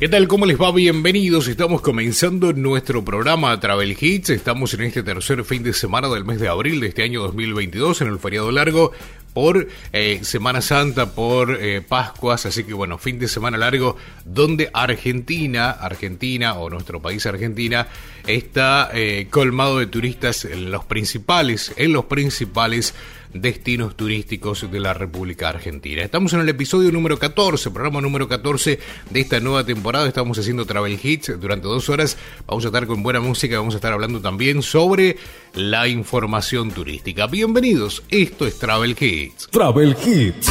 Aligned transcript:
¿Qué 0.00 0.08
tal? 0.08 0.28
¿Cómo 0.28 0.46
les 0.46 0.58
va? 0.58 0.72
Bienvenidos. 0.72 1.46
Estamos 1.46 1.82
comenzando 1.82 2.54
nuestro 2.54 3.04
programa 3.04 3.60
Travel 3.60 3.94
Hits. 4.00 4.30
Estamos 4.30 4.72
en 4.72 4.80
este 4.80 5.02
tercer 5.02 5.44
fin 5.44 5.62
de 5.62 5.74
semana 5.74 6.08
del 6.08 6.24
mes 6.24 6.40
de 6.40 6.48
abril 6.48 6.80
de 6.80 6.86
este 6.86 7.02
año 7.02 7.20
2022, 7.20 8.00
en 8.00 8.08
el 8.08 8.18
feriado 8.18 8.50
largo 8.50 8.92
por 9.32 9.68
eh, 9.92 10.20
Semana 10.22 10.60
Santa, 10.60 11.14
por 11.14 11.56
eh, 11.60 11.82
Pascuas, 11.82 12.46
así 12.46 12.64
que 12.64 12.74
bueno, 12.74 12.98
fin 12.98 13.18
de 13.18 13.28
semana 13.28 13.58
largo 13.58 13.96
donde 14.24 14.70
Argentina, 14.72 15.70
Argentina 15.70 16.54
o 16.54 16.70
nuestro 16.70 17.00
país 17.00 17.26
Argentina 17.26 17.88
está 18.26 18.90
eh, 18.92 19.28
colmado 19.30 19.78
de 19.78 19.86
turistas 19.86 20.44
en 20.44 20.70
los 20.70 20.84
principales, 20.84 21.72
en 21.76 21.92
los 21.92 22.06
principales 22.06 22.94
destinos 23.32 23.96
turísticos 23.96 24.70
de 24.70 24.80
la 24.80 24.94
República 24.94 25.48
Argentina. 25.48 26.02
Estamos 26.02 26.32
en 26.32 26.40
el 26.40 26.48
episodio 26.48 26.90
número 26.90 27.18
14, 27.18 27.70
programa 27.70 28.00
número 28.00 28.28
14 28.28 28.78
de 29.10 29.20
esta 29.20 29.40
nueva 29.40 29.64
temporada. 29.64 30.08
Estamos 30.08 30.38
haciendo 30.38 30.66
Travel 30.66 30.98
Hits 31.00 31.40
durante 31.40 31.68
dos 31.68 31.88
horas. 31.88 32.16
Vamos 32.46 32.64
a 32.64 32.68
estar 32.68 32.86
con 32.86 33.02
buena 33.02 33.20
música, 33.20 33.58
vamos 33.58 33.74
a 33.74 33.78
estar 33.78 33.92
hablando 33.92 34.20
también 34.20 34.62
sobre 34.62 35.16
la 35.54 35.88
información 35.88 36.70
turística. 36.70 37.26
Bienvenidos, 37.26 38.02
esto 38.10 38.46
es 38.46 38.58
Travel 38.58 38.96
Hits. 38.98 39.48
Travel 39.50 39.96
Hits. 40.04 40.50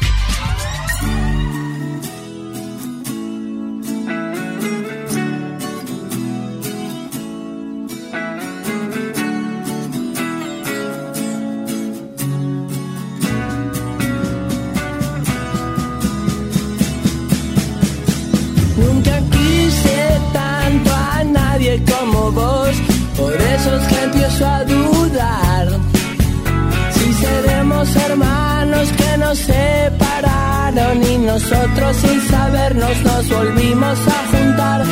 Nosotros 31.33 31.95
sin 31.97 32.21
sabernos 32.27 33.03
nos 33.03 33.29
volvimos 33.29 33.99
a 34.07 34.19
juntar. 34.31 34.83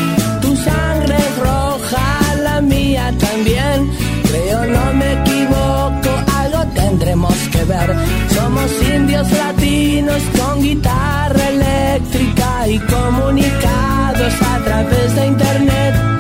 Tu 0.42 0.56
sangre 0.56 1.16
es 1.18 1.38
roja, 1.38 2.36
la 2.44 2.62
mía 2.62 3.13
también. 3.19 3.92
Creo 4.24 4.66
no 4.66 4.94
me 4.94 5.13
equivoco, 5.22 6.12
algo 6.38 6.66
tendremos 6.74 7.36
que 7.51 7.63
ver. 7.66 7.96
Somos 8.36 8.72
indios 8.96 9.30
latinos 9.31 10.22
con 10.38 10.62
guitarra 10.62 11.50
eléctrica 11.50 12.68
y 12.68 12.80
comunicados 12.80 14.34
a 14.54 14.57
través 14.63 15.16
de 15.16 15.25
internet. 15.25 16.19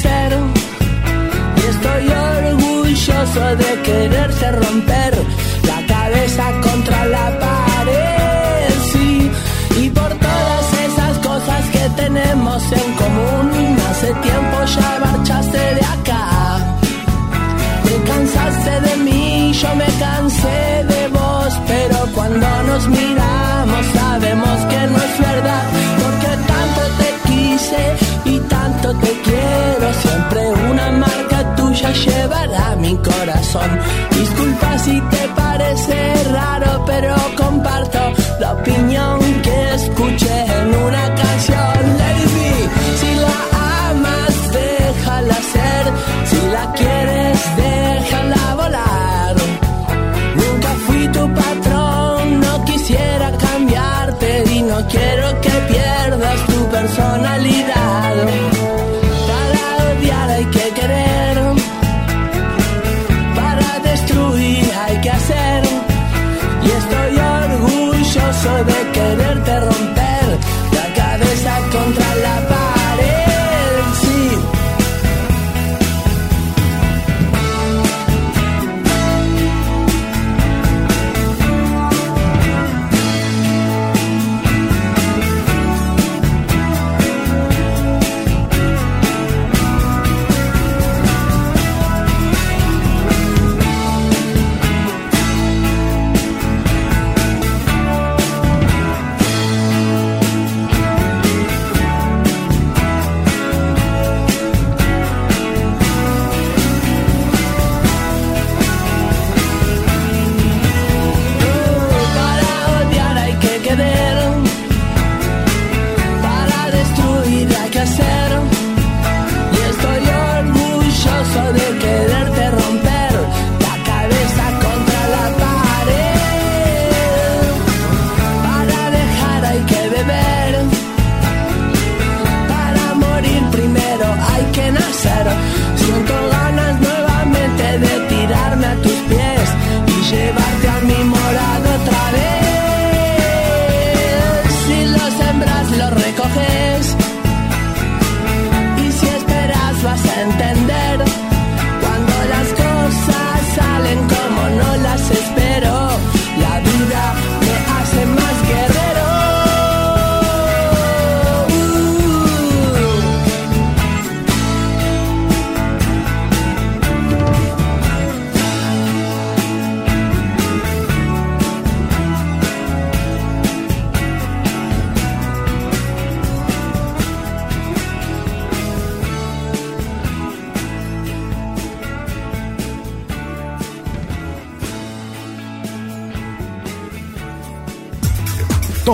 Y 0.00 1.60
estoy 1.60 2.08
orgulloso 2.08 3.56
de 3.56 3.82
quererse 3.82 4.52
romper 4.52 5.12
la 5.66 5.86
cabeza 5.92 6.44
contra 6.62 7.04
la 7.06 7.36
pared, 7.40 8.74
sí, 8.92 9.28
y 9.76 9.90
por 9.90 10.08
todas 10.08 10.66
esas 10.86 11.18
cosas 11.18 11.64
que 11.72 11.90
tenemos 11.96 12.62
en 12.70 12.92
común, 12.94 13.76
hace 13.90 14.12
tiempo 14.14 14.56
ya 14.76 15.00
marchaste 15.04 15.58
de 15.58 15.80
acá. 15.80 16.58
Te 17.82 17.96
cansaste 18.08 18.80
de 18.88 18.96
mí, 18.98 19.52
yo 19.52 19.74
me 19.74 19.86
cansé 19.98 20.84
de 20.94 21.08
vos, 21.08 21.52
pero 21.66 22.06
cuando 22.14 22.46
nos 22.68 22.86
miramos 22.86 23.86
sabemos 23.94 24.58
que 24.70 24.80
no 24.92 24.98
es 25.08 25.18
verdad, 25.18 25.64
porque 26.00 26.32
tanto 26.52 26.82
te 27.00 27.28
quise 27.28 28.07
y 28.88 28.94
tanto 28.94 29.06
te 29.06 29.12
quiero, 29.22 29.92
siempre 30.00 30.48
una 30.70 30.90
marca 30.92 31.56
tuya 31.56 31.92
llevará 31.92 32.76
mi 32.76 32.96
corazón. 32.96 33.70
Disculpa 34.10 34.78
si 34.78 35.00
te 35.00 35.28
parece 35.36 36.24
raro, 36.32 36.84
pero 36.86 37.14
comparto 37.36 37.98
la 38.40 38.52
opinión 38.52 39.27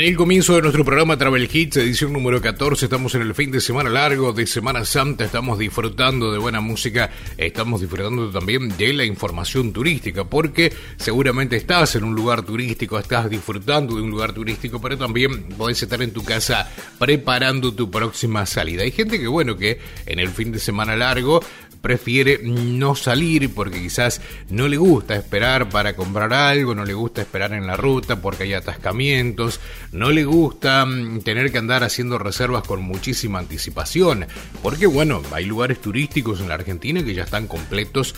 En 0.00 0.06
el 0.06 0.16
comienzo 0.16 0.54
de 0.54 0.62
nuestro 0.62 0.82
programa 0.82 1.18
Travel 1.18 1.46
Hits, 1.52 1.76
edición 1.76 2.14
número 2.14 2.40
14, 2.40 2.86
estamos 2.86 3.14
en 3.16 3.20
el 3.20 3.34
fin 3.34 3.50
de 3.50 3.60
semana 3.60 3.90
largo 3.90 4.32
de 4.32 4.46
Semana 4.46 4.82
Santa, 4.86 5.26
estamos 5.26 5.58
disfrutando 5.58 6.32
de 6.32 6.38
buena 6.38 6.62
música, 6.62 7.10
estamos 7.36 7.82
disfrutando 7.82 8.30
también 8.30 8.74
de 8.78 8.94
la 8.94 9.04
información 9.04 9.74
turística, 9.74 10.24
porque 10.24 10.72
seguramente 10.96 11.56
estás 11.56 11.96
en 11.96 12.04
un 12.04 12.14
lugar 12.14 12.40
turístico, 12.46 12.98
estás 12.98 13.28
disfrutando 13.28 13.94
de 13.94 14.00
un 14.00 14.10
lugar 14.10 14.32
turístico, 14.32 14.80
pero 14.80 14.96
también 14.96 15.42
podés 15.50 15.82
estar 15.82 16.00
en 16.00 16.14
tu 16.14 16.24
casa 16.24 16.72
preparando 16.98 17.74
tu 17.74 17.90
próxima 17.90 18.46
salida. 18.46 18.84
Hay 18.84 18.92
gente 18.92 19.20
que, 19.20 19.28
bueno, 19.28 19.58
que 19.58 19.80
en 20.06 20.18
el 20.18 20.30
fin 20.30 20.50
de 20.50 20.60
semana 20.60 20.96
largo 20.96 21.42
prefiere 21.80 22.40
no 22.42 22.94
salir 22.94 23.52
porque 23.54 23.80
quizás 23.80 24.20
no 24.48 24.68
le 24.68 24.76
gusta 24.76 25.16
esperar 25.16 25.68
para 25.68 25.96
comprar 25.96 26.32
algo, 26.32 26.74
no 26.74 26.84
le 26.84 26.94
gusta 26.94 27.22
esperar 27.22 27.52
en 27.52 27.66
la 27.66 27.76
ruta 27.76 28.20
porque 28.20 28.44
hay 28.44 28.54
atascamientos, 28.54 29.60
no 29.92 30.10
le 30.10 30.24
gusta 30.24 30.84
mm, 30.84 31.20
tener 31.20 31.50
que 31.50 31.58
andar 31.58 31.84
haciendo 31.84 32.18
reservas 32.18 32.64
con 32.64 32.82
muchísima 32.82 33.38
anticipación, 33.38 34.26
porque 34.62 34.86
bueno, 34.86 35.22
hay 35.32 35.46
lugares 35.46 35.80
turísticos 35.80 36.40
en 36.40 36.48
la 36.48 36.54
Argentina 36.54 37.02
que 37.02 37.14
ya 37.14 37.24
están 37.24 37.46
completos 37.46 38.14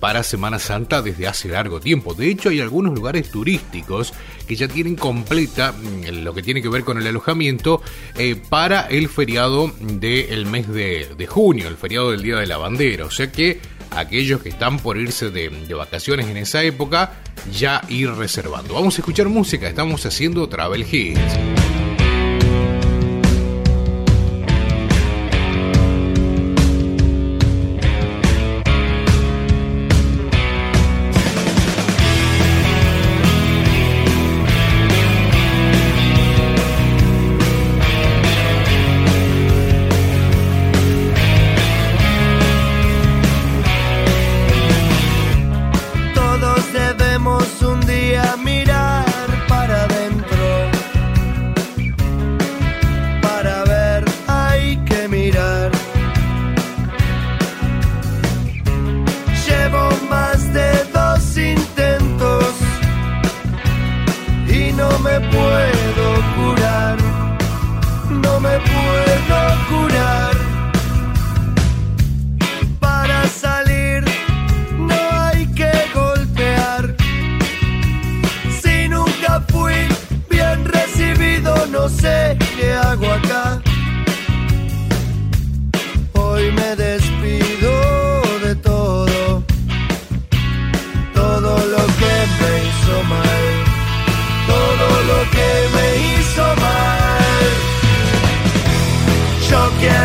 para 0.00 0.22
Semana 0.22 0.58
Santa 0.58 1.00
desde 1.00 1.28
hace 1.28 1.48
largo 1.48 1.80
tiempo. 1.80 2.14
De 2.14 2.28
hecho, 2.28 2.48
hay 2.48 2.60
algunos 2.60 2.94
lugares 2.94 3.30
turísticos 3.30 4.12
que 4.46 4.56
ya 4.56 4.68
tienen 4.68 4.96
completa 4.96 5.72
mm, 5.72 6.22
lo 6.22 6.34
que 6.34 6.42
tiene 6.42 6.60
que 6.60 6.68
ver 6.68 6.84
con 6.84 6.98
el 6.98 7.06
alojamiento 7.06 7.82
eh, 8.16 8.36
para 8.36 8.82
el 8.82 9.08
feriado 9.08 9.72
del 9.80 10.44
de 10.44 10.44
mes 10.44 10.68
de, 10.68 11.08
de 11.16 11.26
junio, 11.26 11.68
el 11.68 11.76
feriado 11.76 12.10
del 12.10 12.22
Día 12.22 12.36
de 12.36 12.46
la 12.46 12.56
Bandera. 12.56 13.05
O 13.06 13.10
sea 13.10 13.30
que 13.30 13.60
aquellos 13.90 14.42
que 14.42 14.48
están 14.48 14.78
por 14.78 14.98
irse 14.98 15.30
de, 15.30 15.48
vacaciones 15.74 16.26
en 16.28 16.36
esa 16.36 16.62
época, 16.62 17.12
ya 17.52 17.82
ir 17.88 18.10
reservando. 18.10 18.74
Vamos 18.74 18.96
a 18.98 19.00
escuchar 19.00 19.28
música, 19.28 19.68
estamos 19.68 20.04
haciendo 20.04 20.48
Travel 20.48 20.86
Hits. 20.90 21.36
no 68.10 68.40
me 68.40 68.58
puedo 68.58 69.38
curar. 69.68 70.35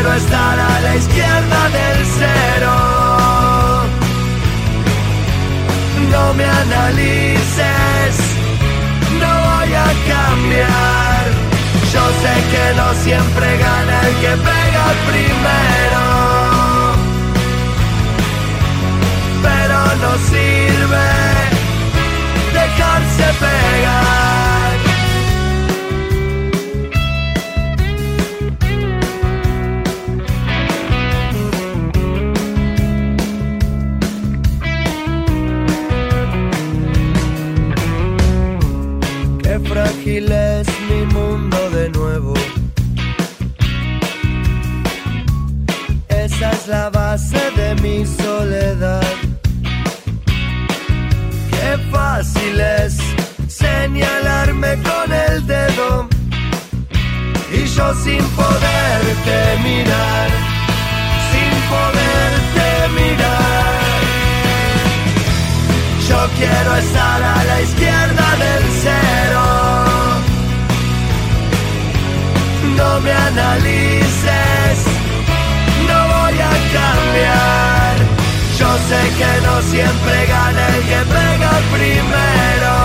quiero 0.01 0.15
estar 0.15 0.59
a 0.59 0.81
la 0.81 0.95
izquierda 0.95 1.69
del 1.77 2.05
cero. 2.17 2.73
No 6.11 6.33
me 6.33 6.45
analices, 6.45 8.15
no 9.21 9.31
voy 9.47 9.73
a 9.73 9.89
cambiar. 10.13 11.21
Yo 11.93 12.03
sé 12.21 12.33
que 12.51 12.65
no 12.79 12.87
siempre 13.03 13.57
gana 13.57 13.95
el 14.07 14.15
que 14.23 14.33
pega 14.49 14.85
primero. 15.11 16.03
Pero 19.45 19.77
no 20.03 20.11
sirve 20.29 21.09
dejarse 22.53 23.27
pegar. 23.39 24.60
es 40.17 40.67
mi 40.89 41.05
mundo 41.13 41.57
de 41.69 41.89
nuevo. 41.89 42.33
Esa 46.09 46.51
es 46.51 46.67
la 46.67 46.89
base 46.89 47.39
de 47.55 47.75
mi 47.75 48.05
soledad. 48.05 49.01
Qué 51.49 51.77
fácil 51.91 52.59
es 52.59 52.97
señalarme 53.47 54.77
con 54.83 55.13
el 55.13 55.47
dedo 55.47 56.09
y 57.53 57.65
yo 57.65 57.93
sin 58.03 58.23
poderte 58.35 59.37
mirar, 59.63 60.29
sin 61.31 61.53
poderte 61.71 62.67
mirar. 62.99 63.79
Yo 66.09 66.19
quiero 66.37 66.75
estar 66.75 67.23
a 67.23 67.43
la 67.45 67.61
izquierda 67.61 68.35
del 68.43 68.63
cero. 68.81 69.70
no 72.91 72.99
me 72.99 73.11
analices, 73.13 74.77
no 75.87 75.99
voy 76.13 76.37
a 76.51 76.53
cambiar. 76.77 77.93
Yo 78.59 78.69
sé 78.89 79.01
que 79.19 79.31
no 79.45 79.61
siempre 79.61 80.15
gana 80.27 80.67
el 80.75 80.81
que 80.89 81.01
pega 81.15 81.53
primero. 81.75 82.75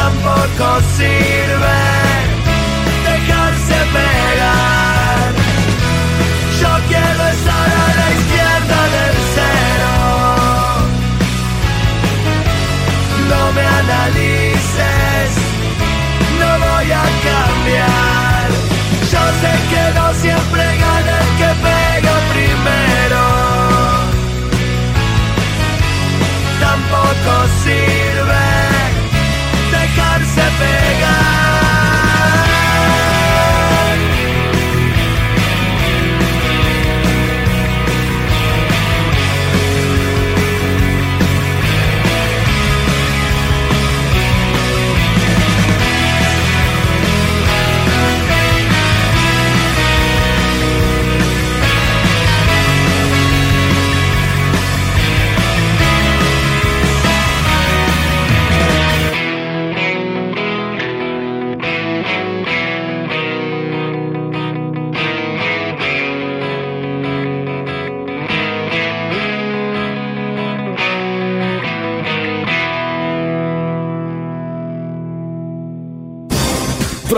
Tampoco 0.00 0.66
sirve 0.96 1.78
dejarse 3.08 3.76
pegar. 3.94 5.05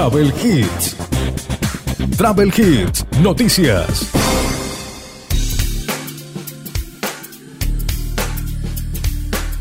Travel 0.09 0.33
Hits. 0.43 0.97
Travel 2.17 2.49
Hits, 2.57 3.05
noticias. 3.21 4.11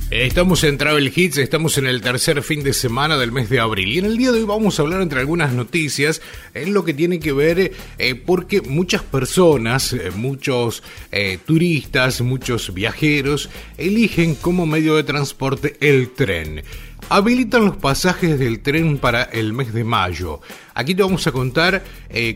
Estamos 0.09 0.63
en 0.63 0.77
Travel 0.77 1.11
Hits, 1.13 1.37
estamos 1.37 1.77
en 1.77 1.85
el 1.85 2.01
tercer 2.01 2.41
fin 2.43 2.63
de 2.63 2.71
semana 2.71 3.17
del 3.17 3.33
mes 3.33 3.49
de 3.49 3.59
abril 3.59 3.91
y 3.91 3.97
en 3.99 4.05
el 4.05 4.17
día 4.17 4.31
de 4.31 4.39
hoy 4.39 4.45
vamos 4.45 4.79
a 4.79 4.83
hablar 4.83 5.01
entre 5.01 5.19
algunas 5.19 5.51
noticias 5.51 6.21
en 6.53 6.73
lo 6.73 6.85
que 6.85 6.93
tiene 6.93 7.19
que 7.19 7.33
ver 7.33 7.73
eh, 7.97 8.15
porque 8.15 8.61
muchas 8.61 9.03
personas, 9.03 9.91
eh, 9.91 10.11
muchos 10.15 10.81
eh, 11.11 11.39
turistas, 11.45 12.21
muchos 12.21 12.73
viajeros 12.73 13.49
eligen 13.77 14.33
como 14.35 14.65
medio 14.65 14.95
de 14.95 15.03
transporte 15.03 15.75
el 15.81 16.11
tren. 16.11 16.63
Habilitan 17.09 17.63
los 17.65 17.77
pasajes 17.77 18.37
del 18.37 18.59
tren 18.59 18.97
para 18.97 19.23
el 19.23 19.53
mes 19.53 19.73
de 19.73 19.85
mayo. 19.85 20.41
Aquí 20.73 20.93
te 20.93 21.03
vamos 21.03 21.25
a 21.25 21.31
contar 21.31 21.81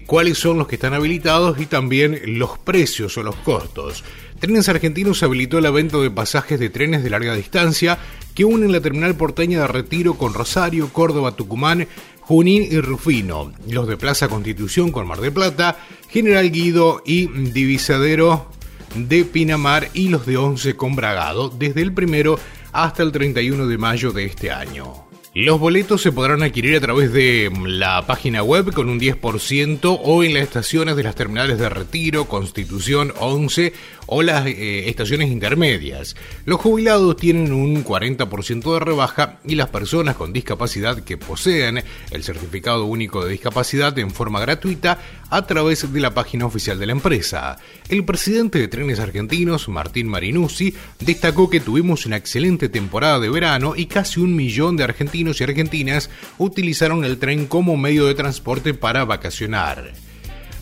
cuáles 0.05 0.37
son 0.37 0.57
los 0.57 0.67
que 0.67 0.75
están 0.75 0.93
habilitados 0.93 1.59
y 1.59 1.65
también 1.65 2.21
los 2.39 2.57
precios 2.57 3.17
o 3.17 3.23
los 3.23 3.35
costos. 3.35 4.03
Trenes 4.39 4.69
Argentinos 4.69 5.23
habilitó 5.23 5.59
la 5.59 5.71
venta 5.71 5.97
de 5.97 6.09
pasajes 6.09 6.57
de 6.57 6.69
trenes 6.69 7.03
de 7.03 7.09
larga 7.09 7.35
distancia 7.35 7.99
que 8.33 8.45
unen 8.45 8.71
la 8.71 8.79
terminal 8.79 9.15
porteña 9.15 9.59
de 9.59 9.67
Retiro 9.67 10.13
con 10.13 10.33
Rosario, 10.33 10.87
Córdoba, 10.93 11.35
Tucumán, 11.35 11.87
Junín 12.21 12.63
y 12.63 12.79
Rufino, 12.79 13.51
los 13.67 13.89
de 13.89 13.97
Plaza 13.97 14.29
Constitución 14.29 14.93
con 14.93 15.05
Mar 15.05 15.19
de 15.19 15.31
Plata, 15.31 15.77
General 16.09 16.49
Guido 16.49 17.03
y 17.05 17.27
Divisadero 17.27 18.49
de 18.95 19.25
Pinamar 19.25 19.89
y 19.93 20.07
los 20.07 20.25
de 20.25 20.37
Once 20.37 20.75
con 20.77 20.95
Bragado 20.95 21.49
desde 21.49 21.81
el 21.81 21.93
primero 21.93 22.39
hasta 22.71 23.03
el 23.03 23.11
31 23.11 23.67
de 23.67 23.77
mayo 23.77 24.11
de 24.11 24.25
este 24.25 24.51
año. 24.51 25.11
Los 25.33 25.61
boletos 25.61 26.01
se 26.01 26.11
podrán 26.11 26.43
adquirir 26.43 26.75
a 26.75 26.81
través 26.81 27.13
de 27.13 27.49
la 27.65 28.05
página 28.05 28.43
web 28.43 28.73
con 28.73 28.89
un 28.89 28.99
10% 28.99 29.99
o 30.03 30.23
en 30.25 30.33
las 30.33 30.43
estaciones 30.43 30.97
de 30.97 31.03
las 31.03 31.15
terminales 31.15 31.57
de 31.57 31.69
Retiro, 31.69 32.25
Constitución 32.25 33.13
11 33.17 33.71
o 34.07 34.21
las 34.23 34.45
eh, 34.45 34.89
estaciones 34.89 35.31
intermedias. 35.31 36.15
Los 36.45 36.59
jubilados 36.59 37.15
tienen 37.17 37.53
un 37.53 37.83
40% 37.83 38.73
de 38.73 38.79
rebaja 38.79 39.39
y 39.45 39.55
las 39.55 39.69
personas 39.69 40.15
con 40.15 40.33
discapacidad 40.33 41.03
que 41.03 41.17
poseen 41.17 41.83
el 42.11 42.23
certificado 42.23 42.85
único 42.85 43.23
de 43.23 43.31
discapacidad 43.31 43.97
en 43.99 44.11
forma 44.11 44.39
gratuita 44.39 44.99
a 45.29 45.47
través 45.47 45.91
de 45.91 45.99
la 45.99 46.13
página 46.13 46.45
oficial 46.45 46.77
de 46.77 46.85
la 46.85 46.91
empresa. 46.91 47.57
El 47.89 48.03
presidente 48.03 48.59
de 48.59 48.67
Trenes 48.67 48.99
Argentinos, 48.99 49.69
Martín 49.69 50.07
Marinuzzi, 50.07 50.75
destacó 50.99 51.49
que 51.49 51.59
tuvimos 51.61 52.05
una 52.05 52.17
excelente 52.17 52.69
temporada 52.69 53.19
de 53.19 53.29
verano 53.29 53.73
y 53.75 53.85
casi 53.85 54.19
un 54.19 54.35
millón 54.35 54.77
de 54.77 54.83
argentinos 54.83 55.39
y 55.39 55.43
argentinas 55.43 56.09
utilizaron 56.37 57.05
el 57.05 57.17
tren 57.17 57.47
como 57.47 57.77
medio 57.77 58.05
de 58.05 58.15
transporte 58.15 58.73
para 58.73 59.05
vacacionar. 59.05 59.93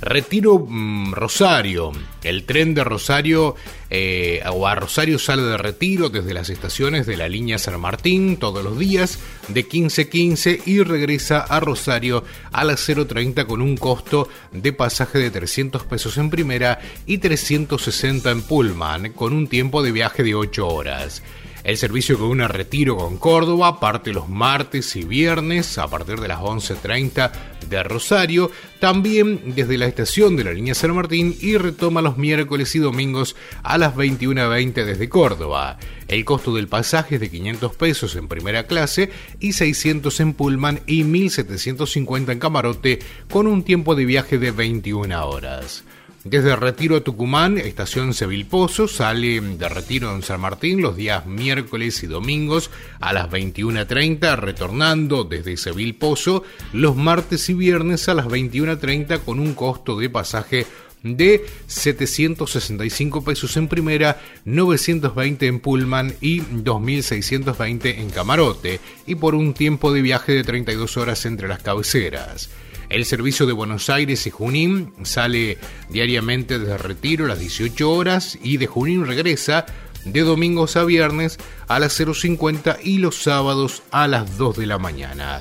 Retiro 0.01 0.59
mm, 0.59 1.11
Rosario. 1.11 1.91
El 2.23 2.45
tren 2.45 2.73
de 2.73 2.83
Rosario 2.83 3.55
eh, 3.89 4.41
o 4.51 4.67
a 4.67 4.75
Rosario 4.75 5.19
sale 5.19 5.41
de 5.41 5.57
Retiro 5.57 6.09
desde 6.09 6.33
las 6.33 6.49
estaciones 6.49 7.05
de 7.05 7.17
la 7.17 7.27
línea 7.27 7.57
San 7.57 7.79
Martín 7.79 8.37
todos 8.37 8.63
los 8.63 8.77
días 8.79 9.19
de 9.47 9.67
15.15 9.67 10.61
y 10.65 10.83
regresa 10.83 11.39
a 11.39 11.59
Rosario 11.59 12.23
a 12.51 12.63
las 12.63 12.87
0.30 12.87 13.45
con 13.45 13.61
un 13.61 13.75
costo 13.77 14.29
de 14.51 14.73
pasaje 14.73 15.19
de 15.19 15.31
300 15.31 15.83
pesos 15.83 16.17
en 16.17 16.29
primera 16.29 16.79
y 17.05 17.17
360 17.17 18.31
en 18.31 18.41
Pullman 18.43 19.13
con 19.13 19.33
un 19.33 19.47
tiempo 19.47 19.83
de 19.83 19.91
viaje 19.91 20.23
de 20.23 20.35
8 20.35 20.67
horas. 20.67 21.23
El 21.63 21.77
servicio 21.77 22.17
que 22.17 22.23
une 22.23 22.47
Retiro 22.47 22.95
con 22.95 23.17
Córdoba 23.17 23.79
parte 23.79 24.13
los 24.13 24.29
martes 24.29 24.95
y 24.95 25.03
viernes 25.03 25.77
a 25.77 25.87
partir 25.87 26.19
de 26.19 26.29
las 26.29 26.39
11.30 26.39 27.31
de 27.69 27.83
Rosario, 27.83 28.51
también 28.79 29.53
desde 29.55 29.77
la 29.77 29.85
estación 29.85 30.35
de 30.35 30.43
la 30.43 30.53
línea 30.53 30.75
San 30.75 30.95
Martín 30.95 31.35
y 31.39 31.57
retoma 31.57 32.01
los 32.01 32.17
miércoles 32.17 32.75
y 32.75 32.79
domingos 32.79 33.35
a 33.63 33.77
las 33.77 33.95
21.20 33.95 34.85
desde 34.85 35.09
Córdoba. 35.09 35.77
El 36.07 36.25
costo 36.25 36.55
del 36.55 36.67
pasaje 36.67 37.15
es 37.15 37.21
de 37.21 37.29
500 37.29 37.75
pesos 37.75 38.15
en 38.15 38.27
primera 38.27 38.63
clase 38.63 39.11
y 39.39 39.53
600 39.53 40.19
en 40.19 40.33
Pullman 40.33 40.81
y 40.87 41.03
1750 41.03 42.31
en 42.31 42.39
camarote 42.39 42.99
con 43.29 43.47
un 43.47 43.63
tiempo 43.63 43.95
de 43.95 44.05
viaje 44.05 44.37
de 44.37 44.51
21 44.51 45.27
horas. 45.27 45.83
Desde 46.29 46.55
Retiro 46.55 46.97
a 46.97 47.01
Tucumán, 47.01 47.57
estación 47.57 48.13
Seville 48.13 48.45
Pozo, 48.45 48.87
sale 48.87 49.41
de 49.41 49.67
Retiro 49.67 50.13
en 50.13 50.21
San 50.21 50.39
Martín 50.39 50.79
los 50.79 50.95
días 50.95 51.25
miércoles 51.25 52.03
y 52.03 52.05
domingos 52.05 52.69
a 52.99 53.13
las 53.13 53.31
21.30, 53.31 54.37
retornando 54.37 55.23
desde 55.23 55.57
Seville 55.57 55.95
Pozo 55.95 56.43
los 56.71 56.95
martes 56.95 57.49
y 57.49 57.55
viernes 57.55 58.09
a 58.09 58.13
las 58.13 58.27
21.30 58.27 59.21
con 59.21 59.39
un 59.39 59.55
costo 59.55 59.97
de 59.97 60.11
pasaje 60.11 60.67
de 61.01 61.47
765 61.65 63.23
pesos 63.23 63.57
en 63.57 63.67
primera, 63.67 64.21
920 64.45 65.47
en 65.47 65.59
Pullman 65.59 66.13
y 66.21 66.41
2620 66.41 68.01
en 68.01 68.09
camarote, 68.11 68.79
y 69.07 69.15
por 69.15 69.33
un 69.33 69.55
tiempo 69.55 69.91
de 69.91 70.03
viaje 70.03 70.33
de 70.33 70.43
32 70.43 70.95
horas 70.95 71.25
entre 71.25 71.47
las 71.47 71.63
cabeceras. 71.63 72.51
El 72.89 73.05
servicio 73.05 73.45
de 73.45 73.53
Buenos 73.53 73.89
Aires 73.91 74.25
y 74.25 74.31
Junín 74.31 74.93
sale 75.03 75.59
diariamente 75.89 76.57
desde 76.57 76.77
Retiro 76.79 77.25
a 77.25 77.29
las 77.29 77.39
18 77.39 77.91
horas 77.91 78.37
y 78.41 78.57
de 78.57 78.65
Junín 78.65 79.05
regresa 79.05 79.67
de 80.05 80.21
domingos 80.21 80.75
a 80.75 80.83
viernes 80.85 81.37
a 81.67 81.77
las 81.77 81.99
0.50 81.99 82.79
y 82.83 82.97
los 82.97 83.21
sábados 83.21 83.83
a 83.91 84.07
las 84.07 84.37
2 84.39 84.57
de 84.57 84.65
la 84.65 84.79
mañana. 84.79 85.39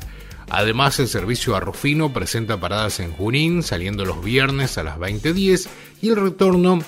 Además, 0.50 0.98
el 0.98 1.08
servicio 1.08 1.56
a 1.56 1.60
Rufino 1.60 2.12
presenta 2.12 2.60
paradas 2.60 3.00
en 3.00 3.12
Junín, 3.12 3.62
saliendo 3.62 4.04
los 4.04 4.22
viernes 4.22 4.76
a 4.76 4.82
las 4.82 4.98
20.10 4.98 5.68
y 6.02 6.08
el 6.08 6.16
retorno 6.16 6.80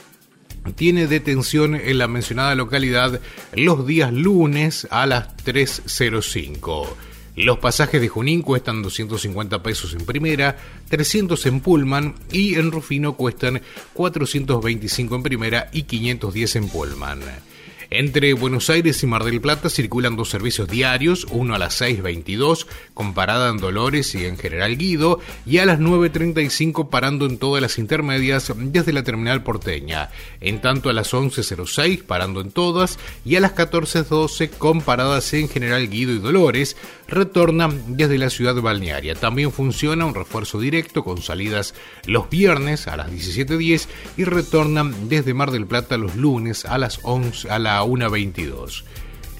tiene 0.76 1.06
detención 1.06 1.74
en 1.74 1.98
la 1.98 2.06
mencionada 2.06 2.54
localidad 2.54 3.20
los 3.54 3.86
días 3.86 4.12
lunes 4.12 4.86
a 4.90 5.06
las 5.06 5.36
3.05. 5.38 6.86
Los 7.44 7.58
pasajes 7.58 8.00
de 8.02 8.08
Junín 8.08 8.42
cuestan 8.42 8.82
250 8.82 9.62
pesos 9.62 9.94
en 9.94 10.04
primera, 10.04 10.58
300 10.90 11.46
en 11.46 11.60
Pullman 11.60 12.14
y 12.30 12.56
en 12.56 12.70
Rufino 12.70 13.14
cuestan 13.14 13.62
425 13.94 15.14
en 15.14 15.22
primera 15.22 15.70
y 15.72 15.84
510 15.84 16.56
en 16.56 16.68
Pullman. 16.68 17.20
Entre 17.92 18.34
Buenos 18.34 18.70
Aires 18.70 19.02
y 19.02 19.06
Mar 19.08 19.24
del 19.24 19.40
Plata 19.40 19.68
circulan 19.68 20.14
dos 20.14 20.28
servicios 20.28 20.68
diarios, 20.68 21.26
uno 21.32 21.56
a 21.56 21.58
las 21.58 21.80
6.22 21.80 22.68
con 22.94 23.14
parada 23.14 23.50
en 23.50 23.56
Dolores 23.56 24.14
y 24.14 24.26
en 24.26 24.38
General 24.38 24.76
Guido 24.76 25.18
y 25.44 25.58
a 25.58 25.66
las 25.66 25.80
9.35 25.80 26.88
parando 26.88 27.26
en 27.26 27.38
todas 27.38 27.60
las 27.60 27.78
intermedias 27.78 28.52
desde 28.56 28.92
la 28.92 29.02
terminal 29.02 29.42
porteña, 29.42 30.10
en 30.40 30.60
tanto 30.60 30.88
a 30.88 30.92
las 30.92 31.12
11.06 31.12 32.04
parando 32.04 32.40
en 32.40 32.52
todas 32.52 32.96
y 33.24 33.34
a 33.34 33.40
las 33.40 33.56
14.12 33.56 34.50
con 34.50 34.82
paradas 34.82 35.34
en 35.34 35.48
General 35.48 35.90
Guido 35.90 36.12
y 36.12 36.20
Dolores, 36.20 36.76
retornan 37.08 37.96
desde 37.96 38.18
la 38.18 38.30
ciudad 38.30 38.54
balnearia. 38.54 39.16
También 39.16 39.50
funciona 39.50 40.06
un 40.06 40.14
refuerzo 40.14 40.60
directo 40.60 41.02
con 41.02 41.22
salidas 41.22 41.74
los 42.06 42.30
viernes 42.30 42.86
a 42.86 42.96
las 42.96 43.10
17.10 43.10 43.88
y 44.16 44.22
retornan 44.22 45.08
desde 45.08 45.34
Mar 45.34 45.50
del 45.50 45.66
Plata 45.66 45.96
los 45.96 46.14
lunes 46.14 46.64
a 46.64 46.78
las 46.78 47.00
11 47.02 47.50
a 47.50 47.58
la 47.58 47.79
1.22. 47.84 48.84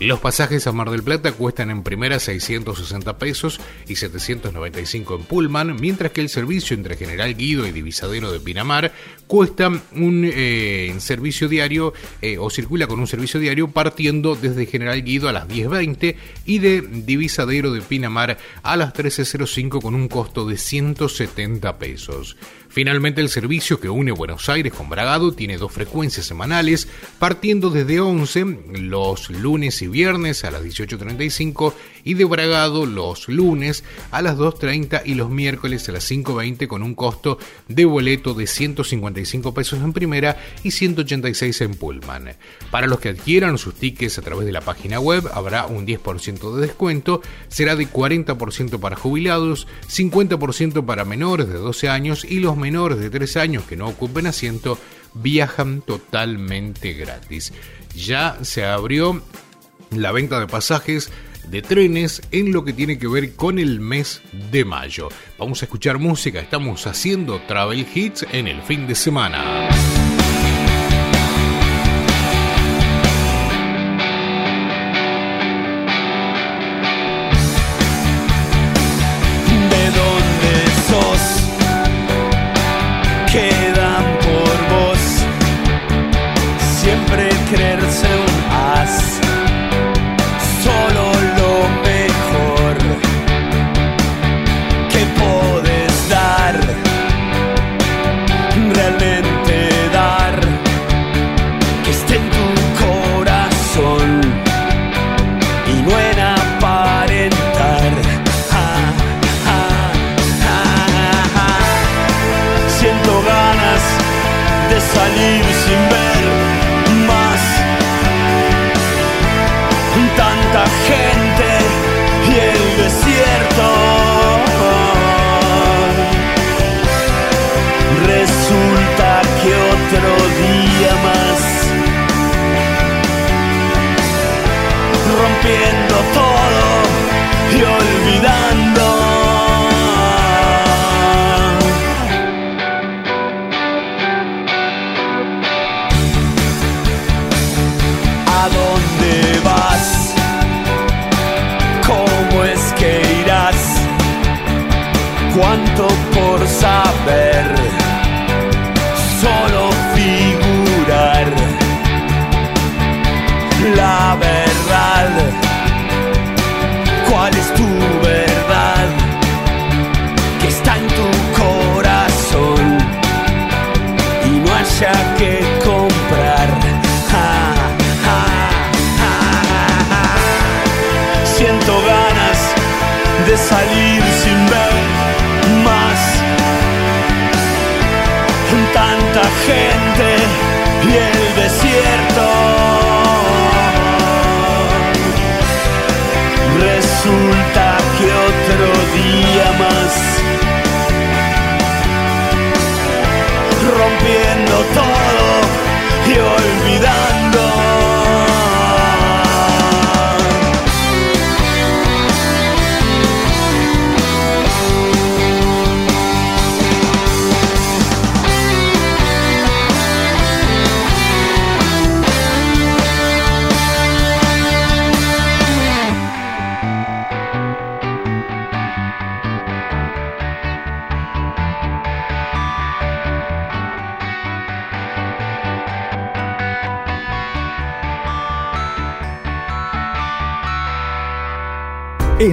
Los 0.01 0.19
pasajes 0.19 0.67
a 0.67 0.73
Mar 0.73 0.89
del 0.89 1.03
Plata 1.03 1.33
cuestan 1.33 1.71
en 1.71 1.83
primera 1.83 2.19
660 2.19 3.19
pesos 3.19 3.61
y 3.87 3.97
795 3.97 5.15
en 5.15 5.23
Pullman, 5.25 5.77
mientras 5.79 6.11
que 6.13 6.23
el 6.23 6.31
servicio 6.31 6.75
entre 6.75 6.97
General 6.97 7.35
Guido 7.35 7.67
y 7.67 7.71
Divisadero 7.71 8.33
de 8.33 8.41
Pinamar 8.41 8.93
cuesta 9.27 9.69
un 9.69 10.23
eh, 10.25 10.95
servicio 11.01 11.49
diario 11.49 11.93
eh, 12.23 12.39
o 12.39 12.49
circula 12.49 12.87
con 12.87 12.99
un 12.99 13.07
servicio 13.07 13.39
diario 13.41 13.69
partiendo 13.69 14.37
desde 14.37 14.65
General 14.65 15.03
Guido 15.03 15.29
a 15.29 15.33
las 15.33 15.47
10.20 15.47 16.17
y 16.47 16.61
de 16.61 16.81
Divisadero 16.81 17.71
de 17.71 17.83
Pinamar 17.83 18.39
a 18.63 18.77
las 18.79 18.95
13.05 18.95 19.83
con 19.83 19.95
un 19.95 20.09
costo 20.09 20.47
de 20.47 20.57
170 20.57 21.77
pesos. 21.77 22.39
Finalmente, 22.71 23.21
el 23.21 23.29
servicio 23.29 23.81
que 23.81 23.89
une 23.89 24.13
Buenos 24.13 24.49
Aires 24.49 24.73
con 24.73 24.89
Bragado 24.89 25.33
tiene 25.33 25.59
dos 25.59 25.73
frecuencias 25.73 26.27
semanales, 26.27 26.87
partiendo 27.19 27.69
desde 27.69 27.99
11 27.99 28.45
los 28.75 29.29
lunes 29.29 29.83
y 29.83 29.89
viernes 29.89 30.45
a 30.45 30.53
las 30.53 30.63
18.35 30.63 31.75
y 32.05 32.15
de 32.15 32.25
Bragado 32.25 32.87
los 32.87 33.29
lunes 33.29 33.85
a 34.11 34.23
las 34.23 34.37
2.30 34.37 35.03
y 35.05 35.15
los 35.15 35.31
miércoles 35.31 35.89
a 35.89 35.93
las 35.93 36.11
5.20 36.11 36.67
con 36.67 36.83
un 36.83 36.95
costo 36.95 37.39
de 37.69 37.85
boleto 37.85 38.35
de 38.35 38.47
155 38.47 39.55
pesos 39.55 39.81
en 39.81 39.93
primera 39.93 40.37
y 40.63 40.71
186 40.71 41.61
en 41.61 41.75
Pullman. 41.75 42.37
Para 42.71 42.87
los 42.87 43.01
que 43.01 43.11
adquieran 43.11 43.59
sus 43.59 43.75
tickets 43.75 44.19
a 44.19 44.23
través 44.23 44.47
de 44.47 44.53
la 44.53 44.61
página 44.61 45.01
web 45.01 45.29
habrá 45.33 45.67
un 45.67 45.87
10% 45.87 46.55
de 46.55 46.67
descuento, 46.67 47.23
será 47.49 47.77
de 47.77 47.89
40% 47.89 48.79
para 48.79 48.97
jubilados, 48.97 49.67
50% 49.89 50.85
para 50.85 51.05
menores 51.05 51.49
de 51.49 51.59
12 51.59 51.89
años 51.89 52.25
y 52.25 52.41
los 52.41 52.57
menores 52.57 52.99
de 52.99 53.11
3 53.11 53.37
años 53.37 53.65
que 53.65 53.77
no 53.77 53.89
ocupen 53.89 54.27
asiento 54.27 54.79
viajan 55.15 55.83
totalmente 55.83 56.93
gratis. 56.93 57.53
Ya 57.95 58.39
se 58.43 58.65
abrió 58.65 59.23
la 59.91 60.13
venta 60.13 60.39
de 60.39 60.47
pasajes 60.47 61.11
de 61.49 61.63
trenes 61.63 62.23
en 62.33 62.53
lo 62.53 62.65
que 62.65 62.73
tiene 62.73 62.99
que 62.99 63.09
ver 63.09 63.35
con 63.35 63.59
el 63.59 63.81
mes 63.81 64.23
de 64.51 64.65
mayo. 64.65 65.09
Vamos 65.39 65.63
a 65.63 65.65
escuchar 65.65 65.99
música, 65.99 66.41
estamos 66.41 66.87
haciendo 66.87 67.41
Travel 67.43 67.87
Hits 67.95 68.27
en 68.33 68.49
el 68.49 68.63
fin 68.63 68.87
de 68.87 68.95
semana. 68.95 69.69
quedan 83.33 84.05
por 84.19 84.57
vos. 84.71 84.99
Siempre 86.81 87.29
creerse. 87.51 88.20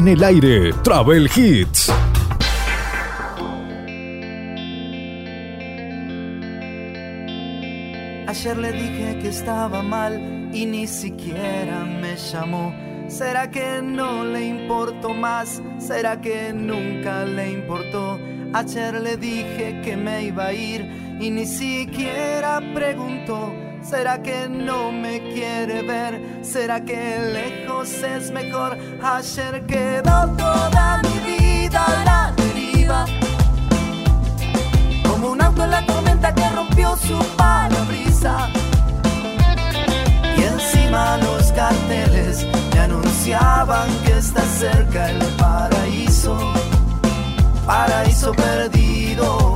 El 0.08 0.24
aire, 0.24 0.72
Travel 0.86 1.30
Hits. 1.36 1.92
Ayer 8.26 8.58
le 8.58 8.72
dije 8.72 9.20
que 9.22 9.28
estaba 9.28 9.84
mal 9.84 10.50
y 10.54 10.66
ni 10.66 10.88
siquiera 10.88 11.84
me 11.84 12.16
llamó. 12.16 12.74
¿Será 13.10 13.52
que 13.52 13.82
no 13.84 14.24
le 14.24 14.46
importó 14.46 15.14
más? 15.14 15.62
¿Será 15.78 16.22
que 16.22 16.54
nunca 16.54 17.26
le 17.26 17.52
importó? 17.52 18.18
Ayer 18.54 19.02
le 19.02 19.18
dije 19.18 19.82
que 19.84 19.98
me 19.98 20.24
iba 20.24 20.46
a 20.46 20.54
ir 20.54 21.18
y 21.20 21.30
ni 21.30 21.46
siquiera 21.46 22.62
preguntó. 22.74 23.67
¿Será 23.84 24.22
que 24.22 24.50
no 24.50 24.92
me 24.92 25.20
quiere 25.34 25.82
ver? 25.82 26.40
¿Será 26.44 26.84
que 26.84 27.20
lejos 27.34 27.90
es 28.04 28.32
mejor? 28.32 28.78
Ayer 29.02 29.66
quedó 29.66 30.28
toda 30.36 31.02
mi 31.04 31.34
vida 31.34 31.86
a 31.86 32.04
la 32.06 32.34
deriva. 32.36 33.06
Como 35.08 35.32
un 35.32 35.42
auto 35.42 35.64
en 35.64 35.72
la 35.72 35.86
tormenta 35.86 36.34
que 36.36 36.50
rompió 36.50 36.98
su 36.98 37.18
parabrisa. 37.38 38.50
Y 40.38 40.44
encima 40.44 41.18
los 41.18 41.52
carteles 41.54 42.46
me 42.74 42.80
anunciaban 42.80 43.90
que 44.06 44.18
está 44.18 44.42
cerca 44.42 45.10
el 45.10 45.20
paraíso. 45.38 46.38
Paraíso 47.66 48.34
perdido. 48.34 49.47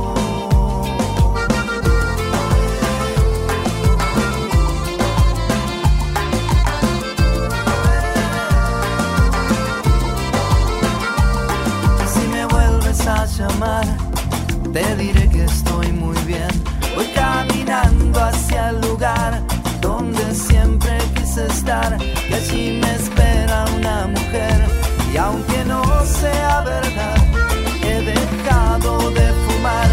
Te 14.72 14.96
diré 14.96 15.28
que 15.28 15.44
estoy 15.44 15.92
muy 15.92 16.16
bien. 16.26 16.50
Voy 16.94 17.06
caminando 17.14 18.20
hacia 18.24 18.70
el 18.70 18.80
lugar 18.80 19.40
donde 19.80 20.34
siempre 20.34 20.98
quise 21.14 21.46
estar, 21.46 21.96
y 22.28 22.34
allí 22.34 22.80
me 22.80 22.94
espera 22.94 23.64
una 23.76 24.06
mujer. 24.06 24.58
Y 25.12 25.16
aunque 25.16 25.64
no 25.64 25.82
sea 26.04 26.62
verdad, 26.62 27.16
he 27.82 28.00
dejado 28.12 29.10
de 29.10 29.26
fumar, 29.44 29.88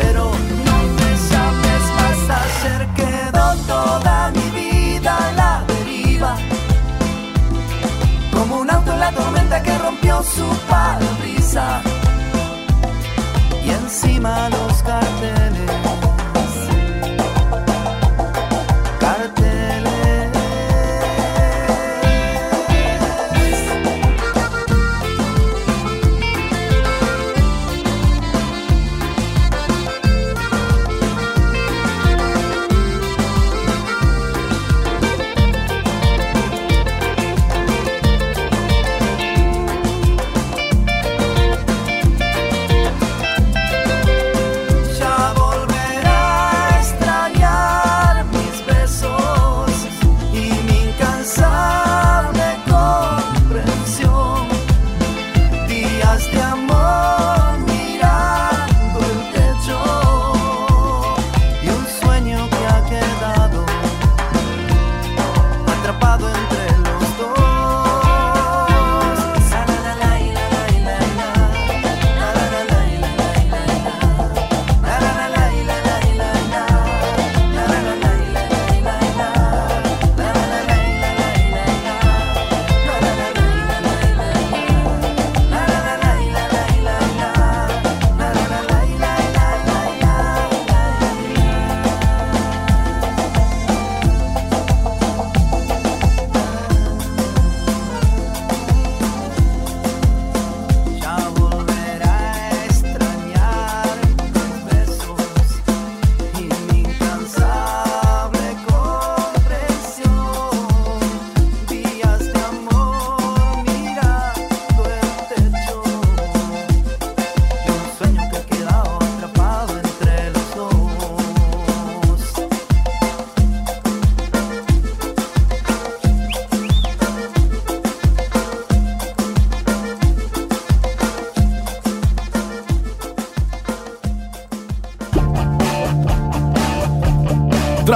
pero 0.00 0.24
no 0.66 0.76
me 0.96 1.10
llames 1.30 1.84
más. 1.98 2.20
Ayer 2.42 2.86
quedó 3.00 3.54
toda 3.66 4.30
mi 4.30 4.46
vida 4.60 5.16
a 5.16 5.32
la 5.32 5.64
deriva, 5.68 6.36
como 8.32 8.58
un 8.58 8.70
auto 8.70 8.92
en 8.92 9.00
la 9.00 9.12
tormenta 9.12 9.62
que 9.62 9.78
rompió 9.78 10.22
su 10.22 10.46
y 11.00 11.13
encima 13.94 14.48
los 14.50 14.82
carteles. 14.82 16.13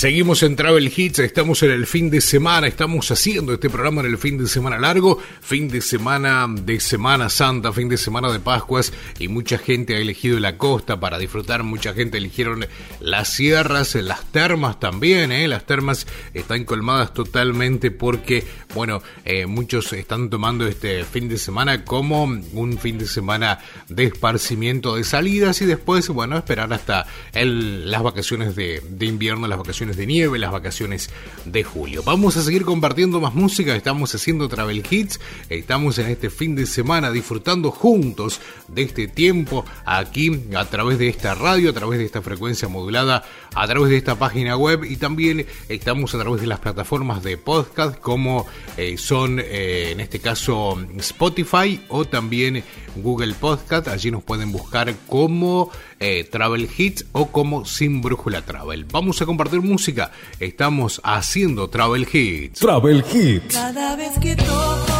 Seguimos 0.00 0.42
en 0.42 0.56
Travel 0.56 0.90
Hits, 0.96 1.18
estamos 1.18 1.62
en 1.62 1.72
el 1.72 1.86
fin 1.86 2.08
de 2.08 2.22
semana, 2.22 2.66
estamos 2.66 3.10
haciendo 3.10 3.52
este 3.52 3.68
programa 3.68 4.00
en 4.00 4.06
el 4.06 4.16
fin 4.16 4.38
de 4.38 4.46
semana 4.46 4.78
largo, 4.78 5.18
fin 5.42 5.68
de 5.68 5.82
semana 5.82 6.46
de 6.48 6.80
Semana 6.80 7.28
Santa, 7.28 7.70
fin 7.70 7.90
de 7.90 7.98
semana 7.98 8.32
de 8.32 8.40
Pascuas 8.40 8.94
y 9.18 9.28
mucha 9.28 9.58
gente 9.58 9.94
ha 9.94 9.98
elegido 9.98 10.40
la 10.40 10.56
costa 10.56 10.98
para 10.98 11.18
disfrutar, 11.18 11.64
mucha 11.64 11.92
gente 11.92 12.16
eligieron 12.16 12.64
las 13.00 13.28
sierras, 13.28 13.94
las 13.96 14.24
termas 14.32 14.80
también, 14.80 15.32
¿eh? 15.32 15.46
las 15.46 15.66
termas 15.66 16.06
están 16.32 16.64
colmadas 16.64 17.12
totalmente 17.12 17.90
porque, 17.90 18.46
bueno, 18.74 19.02
eh, 19.26 19.44
muchos 19.44 19.92
están 19.92 20.30
tomando 20.30 20.66
este 20.66 21.04
fin 21.04 21.28
de 21.28 21.36
semana 21.36 21.84
como 21.84 22.24
un 22.24 22.78
fin 22.78 22.96
de 22.96 23.06
semana 23.06 23.58
de 23.90 24.04
esparcimiento 24.04 24.96
de 24.96 25.04
salidas 25.04 25.60
y 25.60 25.66
después, 25.66 26.08
bueno, 26.08 26.38
esperar 26.38 26.72
hasta 26.72 27.06
las 27.34 28.02
vacaciones 28.02 28.56
de 28.56 29.04
invierno, 29.04 29.46
las 29.46 29.58
vacaciones 29.58 29.89
de 29.96 30.06
nieve, 30.06 30.38
las 30.38 30.52
vacaciones 30.52 31.10
de 31.44 31.64
julio. 31.64 32.02
Vamos 32.04 32.36
a 32.36 32.42
seguir 32.42 32.64
compartiendo 32.64 33.20
más 33.20 33.34
música, 33.34 33.74
estamos 33.74 34.14
haciendo 34.14 34.48
Travel 34.48 34.84
Hits, 34.88 35.20
estamos 35.48 35.98
en 35.98 36.06
este 36.06 36.30
fin 36.30 36.54
de 36.54 36.66
semana 36.66 37.10
disfrutando 37.10 37.70
juntos 37.70 38.40
de 38.68 38.82
este 38.82 39.08
tiempo 39.08 39.64
aquí 39.84 40.30
a 40.56 40.64
través 40.66 40.98
de 40.98 41.08
esta 41.08 41.34
radio, 41.34 41.70
a 41.70 41.72
través 41.72 41.98
de 41.98 42.04
esta 42.04 42.22
frecuencia 42.22 42.68
modulada, 42.68 43.24
a 43.54 43.66
través 43.66 43.90
de 43.90 43.96
esta 43.96 44.18
página 44.18 44.56
web 44.56 44.84
y 44.84 44.96
también 44.96 45.46
estamos 45.68 46.14
a 46.14 46.18
través 46.18 46.40
de 46.40 46.46
las 46.46 46.60
plataformas 46.60 47.22
de 47.22 47.36
podcast 47.36 47.98
como 47.98 48.46
eh, 48.76 48.96
son 48.96 49.40
eh, 49.40 49.90
en 49.90 50.00
este 50.00 50.20
caso 50.20 50.78
Spotify 50.98 51.80
o 51.88 52.04
también 52.04 52.62
Google 52.96 53.34
Podcast. 53.34 53.88
Allí 53.88 54.10
nos 54.10 54.22
pueden 54.22 54.52
buscar 54.52 54.94
como 55.06 55.70
eh, 56.00 56.24
Travel 56.24 56.68
Hits 56.76 57.06
o 57.12 57.28
como 57.28 57.64
Sin 57.64 58.00
Brújula 58.00 58.42
Travel. 58.42 58.86
Vamos 58.86 59.22
a 59.22 59.26
compartir 59.26 59.60
música. 59.60 60.10
Estamos 60.40 61.00
haciendo 61.04 61.68
Travel 61.68 62.08
Hits. 62.12 62.60
Travel 62.60 63.04
Hits. 63.12 63.54
Cada 63.54 63.96
vez 63.96 64.18
que 64.18 64.34
toco 64.34 64.99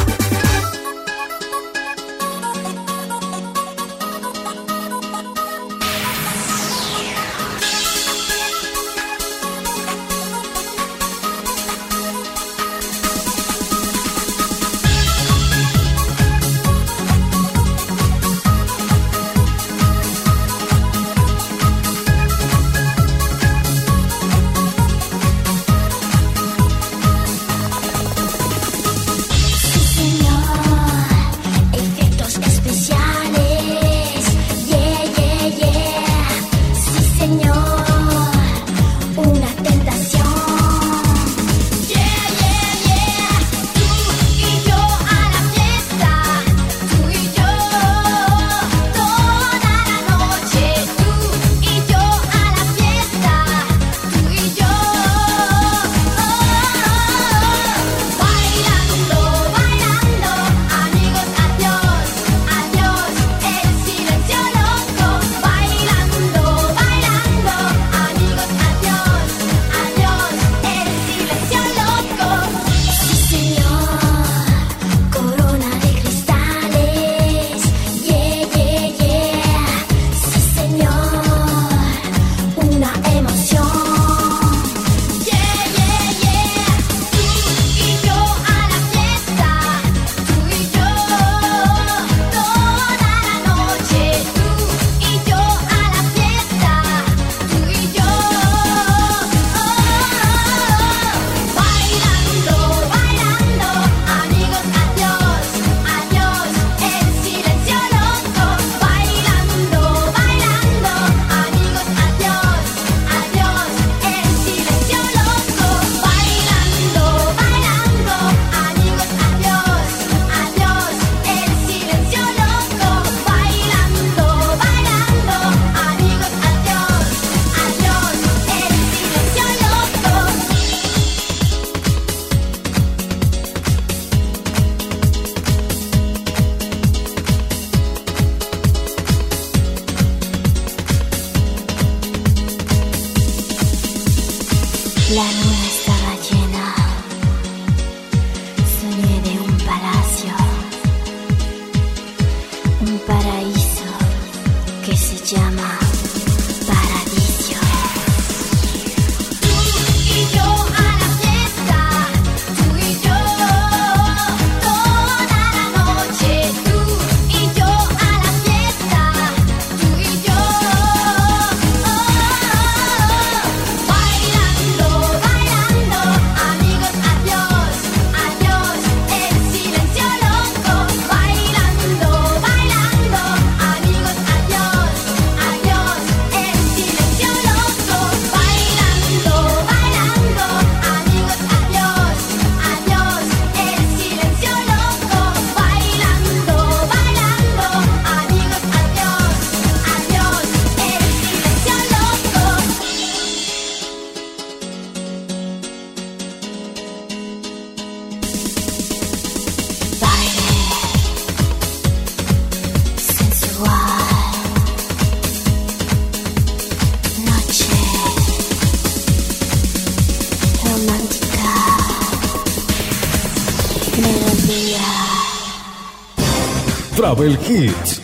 Travel 227.13 227.37
Hits. 227.45 228.01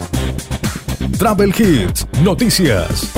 Travel 1.18 1.54
Hits, 1.58 2.06
noticias. 2.22 3.10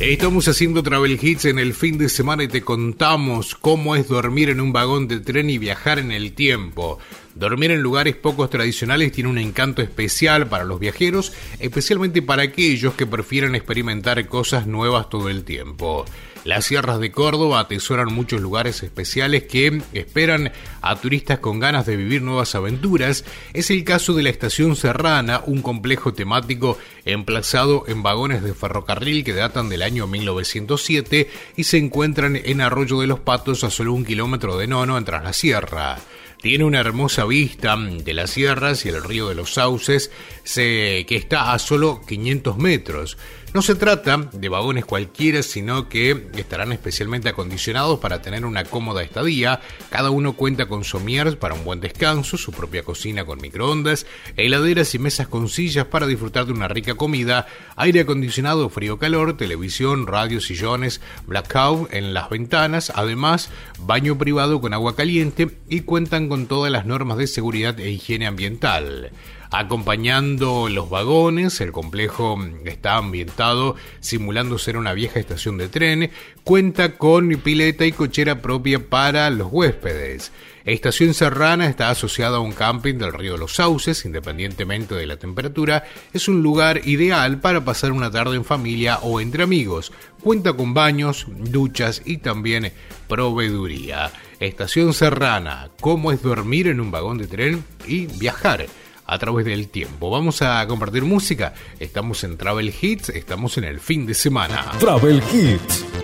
Estamos 0.00 0.48
haciendo 0.48 0.82
Travel 0.82 1.18
Hits 1.22 1.44
en 1.44 1.58
el 1.58 1.74
fin 1.74 1.98
de 1.98 2.08
semana 2.08 2.44
y 2.44 2.48
te 2.48 2.62
contamos 2.62 3.54
cómo 3.54 3.94
es 3.94 4.08
dormir 4.08 4.48
en 4.48 4.62
un 4.62 4.72
vagón 4.72 5.06
de 5.06 5.20
tren 5.20 5.50
y 5.50 5.58
viajar 5.58 5.98
en 5.98 6.12
el 6.12 6.32
tiempo. 6.32 6.98
Dormir 7.34 7.72
en 7.72 7.82
lugares 7.82 8.16
pocos 8.16 8.48
tradicionales 8.48 9.12
tiene 9.12 9.28
un 9.28 9.36
encanto 9.36 9.82
especial 9.82 10.48
para 10.48 10.64
los 10.64 10.80
viajeros, 10.80 11.34
especialmente 11.58 12.22
para 12.22 12.44
aquellos 12.44 12.94
que 12.94 13.06
prefieren 13.06 13.54
experimentar 13.54 14.26
cosas 14.28 14.66
nuevas 14.66 15.10
todo 15.10 15.28
el 15.28 15.44
tiempo. 15.44 16.06
Las 16.44 16.66
sierras 16.66 17.00
de 17.00 17.10
Córdoba 17.10 17.60
atesoran 17.60 18.12
muchos 18.12 18.42
lugares 18.42 18.82
especiales 18.82 19.44
que 19.44 19.80
esperan 19.94 20.52
a 20.82 20.94
turistas 20.96 21.38
con 21.38 21.58
ganas 21.58 21.86
de 21.86 21.96
vivir 21.96 22.20
nuevas 22.20 22.54
aventuras. 22.54 23.24
Es 23.54 23.70
el 23.70 23.82
caso 23.82 24.12
de 24.12 24.24
la 24.24 24.28
Estación 24.28 24.76
Serrana, 24.76 25.40
un 25.46 25.62
complejo 25.62 26.12
temático 26.12 26.76
emplazado 27.06 27.84
en 27.88 28.02
vagones 28.02 28.42
de 28.42 28.52
ferrocarril 28.52 29.24
que 29.24 29.32
datan 29.32 29.70
del 29.70 29.80
año 29.80 30.06
1907 30.06 31.30
y 31.56 31.64
se 31.64 31.78
encuentran 31.78 32.36
en 32.36 32.60
Arroyo 32.60 33.00
de 33.00 33.06
los 33.06 33.20
Patos 33.20 33.64
a 33.64 33.70
solo 33.70 33.94
un 33.94 34.04
kilómetro 34.04 34.58
de 34.58 34.66
Nono 34.66 34.98
en 34.98 35.04
Tras 35.06 35.24
la 35.24 35.32
Sierra. 35.32 35.96
Tiene 36.42 36.64
una 36.64 36.80
hermosa 36.80 37.24
vista 37.24 37.74
de 37.74 38.12
las 38.12 38.28
sierras 38.28 38.84
y 38.84 38.90
el 38.90 39.02
río 39.02 39.30
de 39.30 39.34
los 39.34 39.54
sauces, 39.54 40.10
que 40.44 41.06
está 41.08 41.54
a 41.54 41.58
solo 41.58 42.02
500 42.06 42.58
metros. 42.58 43.16
No 43.54 43.62
se 43.62 43.76
trata 43.76 44.16
de 44.32 44.48
vagones 44.48 44.84
cualquiera, 44.84 45.40
sino 45.44 45.88
que 45.88 46.26
estarán 46.36 46.72
especialmente 46.72 47.28
acondicionados 47.28 48.00
para 48.00 48.20
tener 48.20 48.44
una 48.44 48.64
cómoda 48.64 49.04
estadía. 49.04 49.60
Cada 49.90 50.10
uno 50.10 50.32
cuenta 50.32 50.66
con 50.66 50.82
somiers 50.82 51.36
para 51.36 51.54
un 51.54 51.62
buen 51.62 51.78
descanso, 51.78 52.36
su 52.36 52.50
propia 52.50 52.82
cocina 52.82 53.24
con 53.24 53.40
microondas, 53.40 54.06
heladeras 54.36 54.92
y 54.96 54.98
mesas 54.98 55.28
con 55.28 55.48
sillas 55.48 55.86
para 55.86 56.08
disfrutar 56.08 56.46
de 56.46 56.52
una 56.52 56.66
rica 56.66 56.96
comida, 56.96 57.46
aire 57.76 58.00
acondicionado 58.00 58.68
frío-calor, 58.70 59.36
televisión, 59.36 60.08
radio, 60.08 60.40
sillones, 60.40 61.00
blackout 61.28 61.94
en 61.94 62.12
las 62.12 62.30
ventanas, 62.30 62.90
además 62.92 63.50
baño 63.78 64.18
privado 64.18 64.60
con 64.60 64.74
agua 64.74 64.96
caliente 64.96 65.48
y 65.68 65.82
cuentan 65.82 66.28
con 66.28 66.48
todas 66.48 66.72
las 66.72 66.86
normas 66.86 67.18
de 67.18 67.28
seguridad 67.28 67.78
e 67.78 67.88
higiene 67.88 68.26
ambiental 68.26 69.12
acompañando 69.50 70.68
los 70.68 70.90
vagones. 70.90 71.60
El 71.60 71.72
complejo 71.72 72.38
está 72.64 72.96
ambientado 72.96 73.76
simulando 74.00 74.58
ser 74.58 74.76
una 74.76 74.92
vieja 74.92 75.20
estación 75.20 75.58
de 75.58 75.68
tren. 75.68 76.10
Cuenta 76.42 76.96
con 76.96 77.28
pileta 77.36 77.86
y 77.86 77.92
cochera 77.92 78.42
propia 78.42 78.88
para 78.88 79.30
los 79.30 79.48
huéspedes. 79.50 80.32
Estación 80.64 81.12
Serrana 81.12 81.66
está 81.66 81.90
asociada 81.90 82.38
a 82.38 82.40
un 82.40 82.52
camping 82.52 82.94
del 82.94 83.12
río 83.12 83.36
los 83.36 83.56
Sauces, 83.56 84.06
independientemente 84.06 84.94
de 84.94 85.06
la 85.06 85.18
temperatura, 85.18 85.84
es 86.14 86.26
un 86.26 86.42
lugar 86.42 86.88
ideal 86.88 87.38
para 87.38 87.66
pasar 87.66 87.92
una 87.92 88.10
tarde 88.10 88.36
en 88.36 88.46
familia 88.46 88.98
o 89.02 89.20
entre 89.20 89.42
amigos. 89.42 89.92
Cuenta 90.22 90.54
con 90.54 90.72
baños, 90.72 91.26
duchas 91.28 92.00
y 92.06 92.16
también 92.16 92.72
proveeduría. 93.08 94.10
Estación 94.40 94.94
Serrana, 94.94 95.68
cómo 95.80 96.12
es 96.12 96.22
dormir 96.22 96.68
en 96.68 96.80
un 96.80 96.90
vagón 96.90 97.18
de 97.18 97.26
tren 97.26 97.62
y 97.86 98.06
viajar 98.06 98.66
a 99.06 99.18
través 99.18 99.44
del 99.46 99.68
tiempo. 99.68 100.10
Vamos 100.10 100.42
a 100.42 100.66
compartir 100.66 101.02
música. 101.02 101.54
Estamos 101.78 102.24
en 102.24 102.36
Travel 102.36 102.74
Hits, 102.80 103.10
estamos 103.10 103.58
en 103.58 103.64
el 103.64 103.80
fin 103.80 104.06
de 104.06 104.14
semana. 104.14 104.72
Travel 104.78 105.22
Hits. 105.32 106.03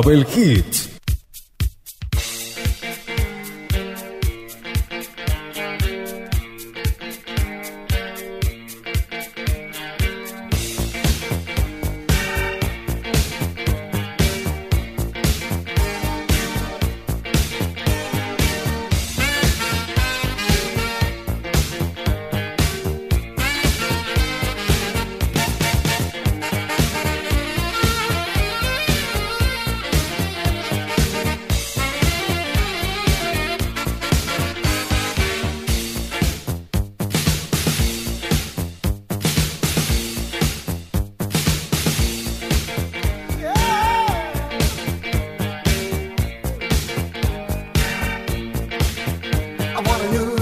Travel 0.00 0.24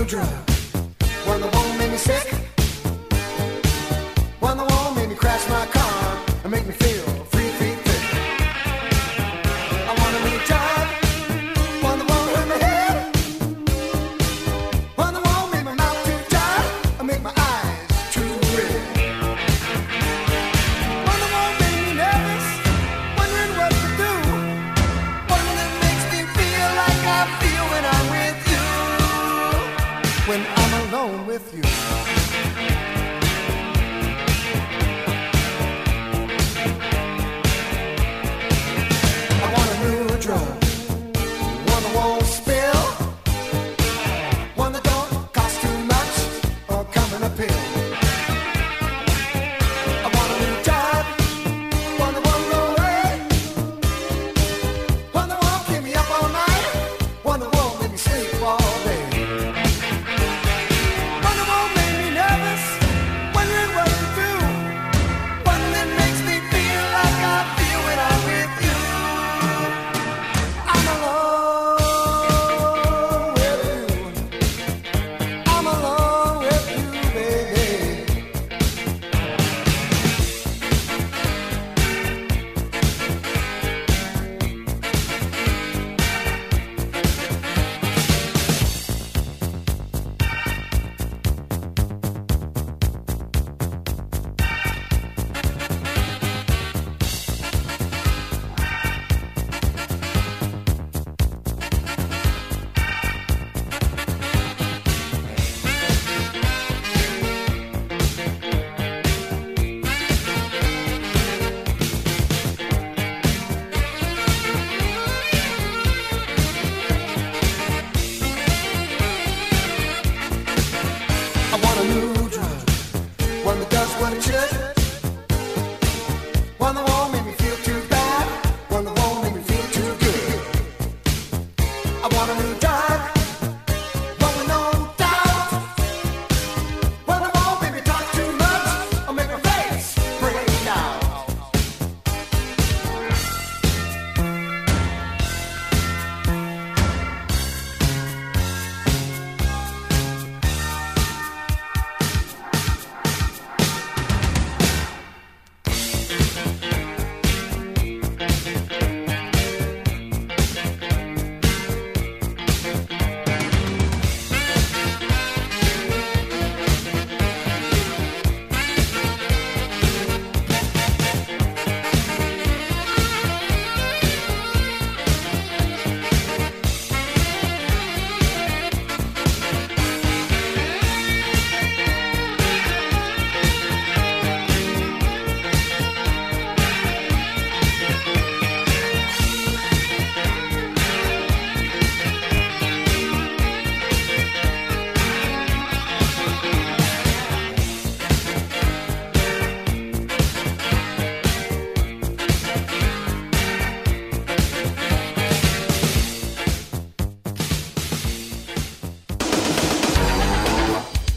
Hits. 0.09 0.46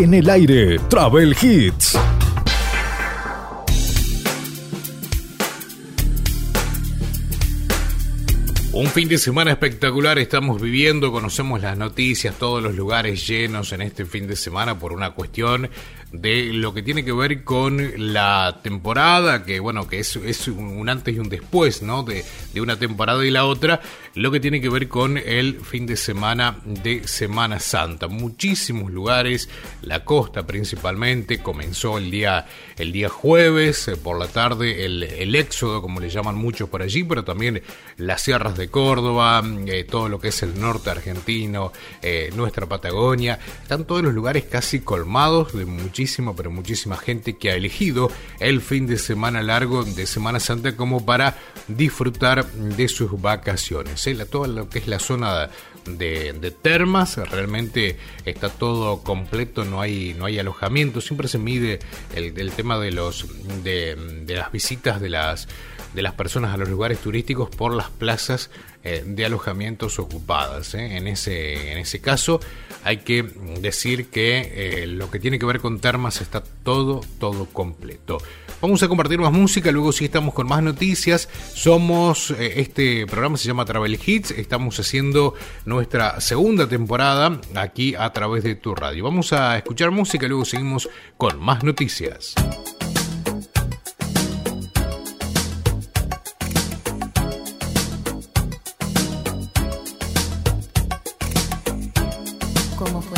En 0.00 0.14
el 0.14 0.30
aire, 0.30 0.78
Travel 0.88 1.34
Hits. 1.42 1.98
Un 8.72 8.86
fin 8.86 9.08
de 9.08 9.18
semana 9.18 9.50
espectacular 9.50 10.20
estamos 10.20 10.62
viviendo, 10.62 11.10
conocemos 11.10 11.60
las 11.60 11.76
noticias, 11.76 12.38
todos 12.38 12.62
los 12.62 12.76
lugares 12.76 13.26
llenos 13.26 13.72
en 13.72 13.82
este 13.82 14.04
fin 14.04 14.28
de 14.28 14.36
semana 14.36 14.78
por 14.78 14.92
una 14.92 15.14
cuestión 15.14 15.68
de 16.12 16.52
lo 16.54 16.72
que 16.72 16.82
tiene 16.82 17.04
que 17.04 17.12
ver 17.12 17.44
con 17.44 18.12
la 18.12 18.60
temporada, 18.62 19.44
que 19.44 19.60
bueno, 19.60 19.86
que 19.86 20.00
es, 20.00 20.16
es 20.16 20.48
un 20.48 20.88
antes 20.88 21.14
y 21.14 21.18
un 21.18 21.28
después, 21.28 21.82
¿no? 21.82 22.02
De, 22.02 22.24
de, 22.54 22.60
una 22.60 22.78
temporada 22.78 23.24
y 23.26 23.30
la 23.30 23.44
otra, 23.44 23.80
lo 24.14 24.30
que 24.30 24.40
tiene 24.40 24.60
que 24.60 24.70
ver 24.70 24.88
con 24.88 25.18
el 25.18 25.60
fin 25.60 25.86
de 25.86 25.96
semana 25.96 26.60
de 26.64 27.06
Semana 27.06 27.60
Santa. 27.60 28.08
Muchísimos 28.08 28.90
lugares, 28.90 29.50
la 29.82 30.04
costa 30.04 30.46
principalmente, 30.46 31.42
comenzó 31.42 31.98
el 31.98 32.10
día, 32.10 32.46
el 32.78 32.90
día 32.90 33.10
jueves, 33.10 33.88
eh, 33.88 33.96
por 33.96 34.18
la 34.18 34.28
tarde, 34.28 34.86
el, 34.86 35.34
éxodo, 35.34 35.82
como 35.82 36.00
le 36.00 36.08
llaman 36.08 36.36
muchos 36.36 36.70
por 36.70 36.80
allí, 36.82 37.04
pero 37.04 37.22
también 37.22 37.62
las 37.98 38.22
sierras 38.22 38.56
de 38.56 38.68
Córdoba, 38.68 39.42
eh, 39.66 39.84
todo 39.84 40.08
lo 40.08 40.18
que 40.18 40.28
es 40.28 40.42
el 40.42 40.58
norte 40.58 40.88
argentino, 40.88 41.72
eh, 42.00 42.30
nuestra 42.34 42.66
Patagonia, 42.66 43.38
están 43.62 43.84
todos 43.84 44.02
los 44.02 44.14
lugares 44.14 44.44
casi 44.44 44.80
colmados 44.80 45.52
de 45.52 45.66
muchísimos 45.66 45.97
muchísima, 45.98 46.32
pero 46.36 46.52
muchísima 46.52 46.96
gente 46.96 47.36
que 47.38 47.50
ha 47.50 47.56
elegido 47.56 48.08
el 48.38 48.60
fin 48.60 48.86
de 48.86 48.98
semana 48.98 49.42
largo 49.42 49.82
de 49.82 50.06
Semana 50.06 50.38
Santa 50.38 50.76
como 50.76 51.04
para 51.04 51.36
disfrutar 51.66 52.46
de 52.52 52.86
sus 52.86 53.20
vacaciones. 53.20 54.06
¿eh? 54.06 54.14
toda 54.26 54.46
lo 54.46 54.68
que 54.68 54.78
es 54.78 54.86
la 54.86 55.00
zona 55.00 55.50
de, 55.86 56.54
termas, 56.62 57.16
realmente 57.16 57.96
está 58.24 58.48
todo 58.48 59.02
completo, 59.02 59.64
no 59.64 59.80
hay, 59.80 60.14
no 60.16 60.26
hay 60.26 60.38
alojamiento, 60.38 61.00
siempre 61.00 61.26
se 61.26 61.38
mide 61.38 61.80
el, 62.14 62.52
tema 62.52 62.78
de, 62.78 62.92
los, 62.92 63.26
de, 63.64 63.96
de 64.24 64.36
las 64.36 64.52
visitas 64.52 65.00
de 65.00 65.08
las 65.08 65.48
de 65.94 66.02
las 66.02 66.14
personas 66.14 66.54
a 66.54 66.56
los 66.56 66.68
lugares 66.68 66.98
turísticos 66.98 67.48
por 67.50 67.74
las 67.74 67.90
plazas 67.90 68.50
eh, 68.84 69.02
de 69.06 69.24
alojamientos 69.24 69.98
ocupadas. 69.98 70.74
¿eh? 70.74 70.96
En, 70.96 71.08
ese, 71.08 71.72
en 71.72 71.78
ese 71.78 72.00
caso 72.00 72.40
hay 72.84 72.98
que 72.98 73.22
decir 73.60 74.08
que 74.08 74.82
eh, 74.82 74.86
lo 74.86 75.10
que 75.10 75.18
tiene 75.18 75.38
que 75.38 75.46
ver 75.46 75.60
con 75.60 75.80
termas 75.80 76.20
está 76.20 76.42
todo, 76.42 77.00
todo 77.18 77.46
completo. 77.46 78.18
Vamos 78.60 78.82
a 78.82 78.88
compartir 78.88 79.20
más 79.20 79.32
música, 79.32 79.70
luego 79.70 79.92
sí 79.92 80.06
estamos 80.06 80.34
con 80.34 80.48
más 80.48 80.62
noticias. 80.62 81.28
Somos, 81.54 82.30
este 82.30 83.06
programa 83.06 83.36
se 83.36 83.46
llama 83.46 83.64
Travel 83.64 83.98
Hits, 84.04 84.32
estamos 84.32 84.78
haciendo 84.80 85.34
nuestra 85.64 86.20
segunda 86.20 86.68
temporada 86.68 87.40
aquí 87.54 87.94
a 87.94 88.12
través 88.12 88.42
de 88.42 88.56
tu 88.56 88.74
radio. 88.74 89.04
Vamos 89.04 89.32
a 89.32 89.56
escuchar 89.56 89.90
música, 89.92 90.26
luego 90.26 90.44
seguimos 90.44 90.88
con 91.16 91.38
más 91.38 91.62
noticias. 91.62 92.34
cómo 102.78 103.02
fue. 103.02 103.17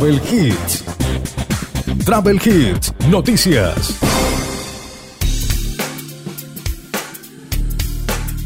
Travel 0.00 0.22
Hits. 0.32 0.84
Travel 2.06 2.40
Hits, 2.42 2.94
noticias. 3.10 3.98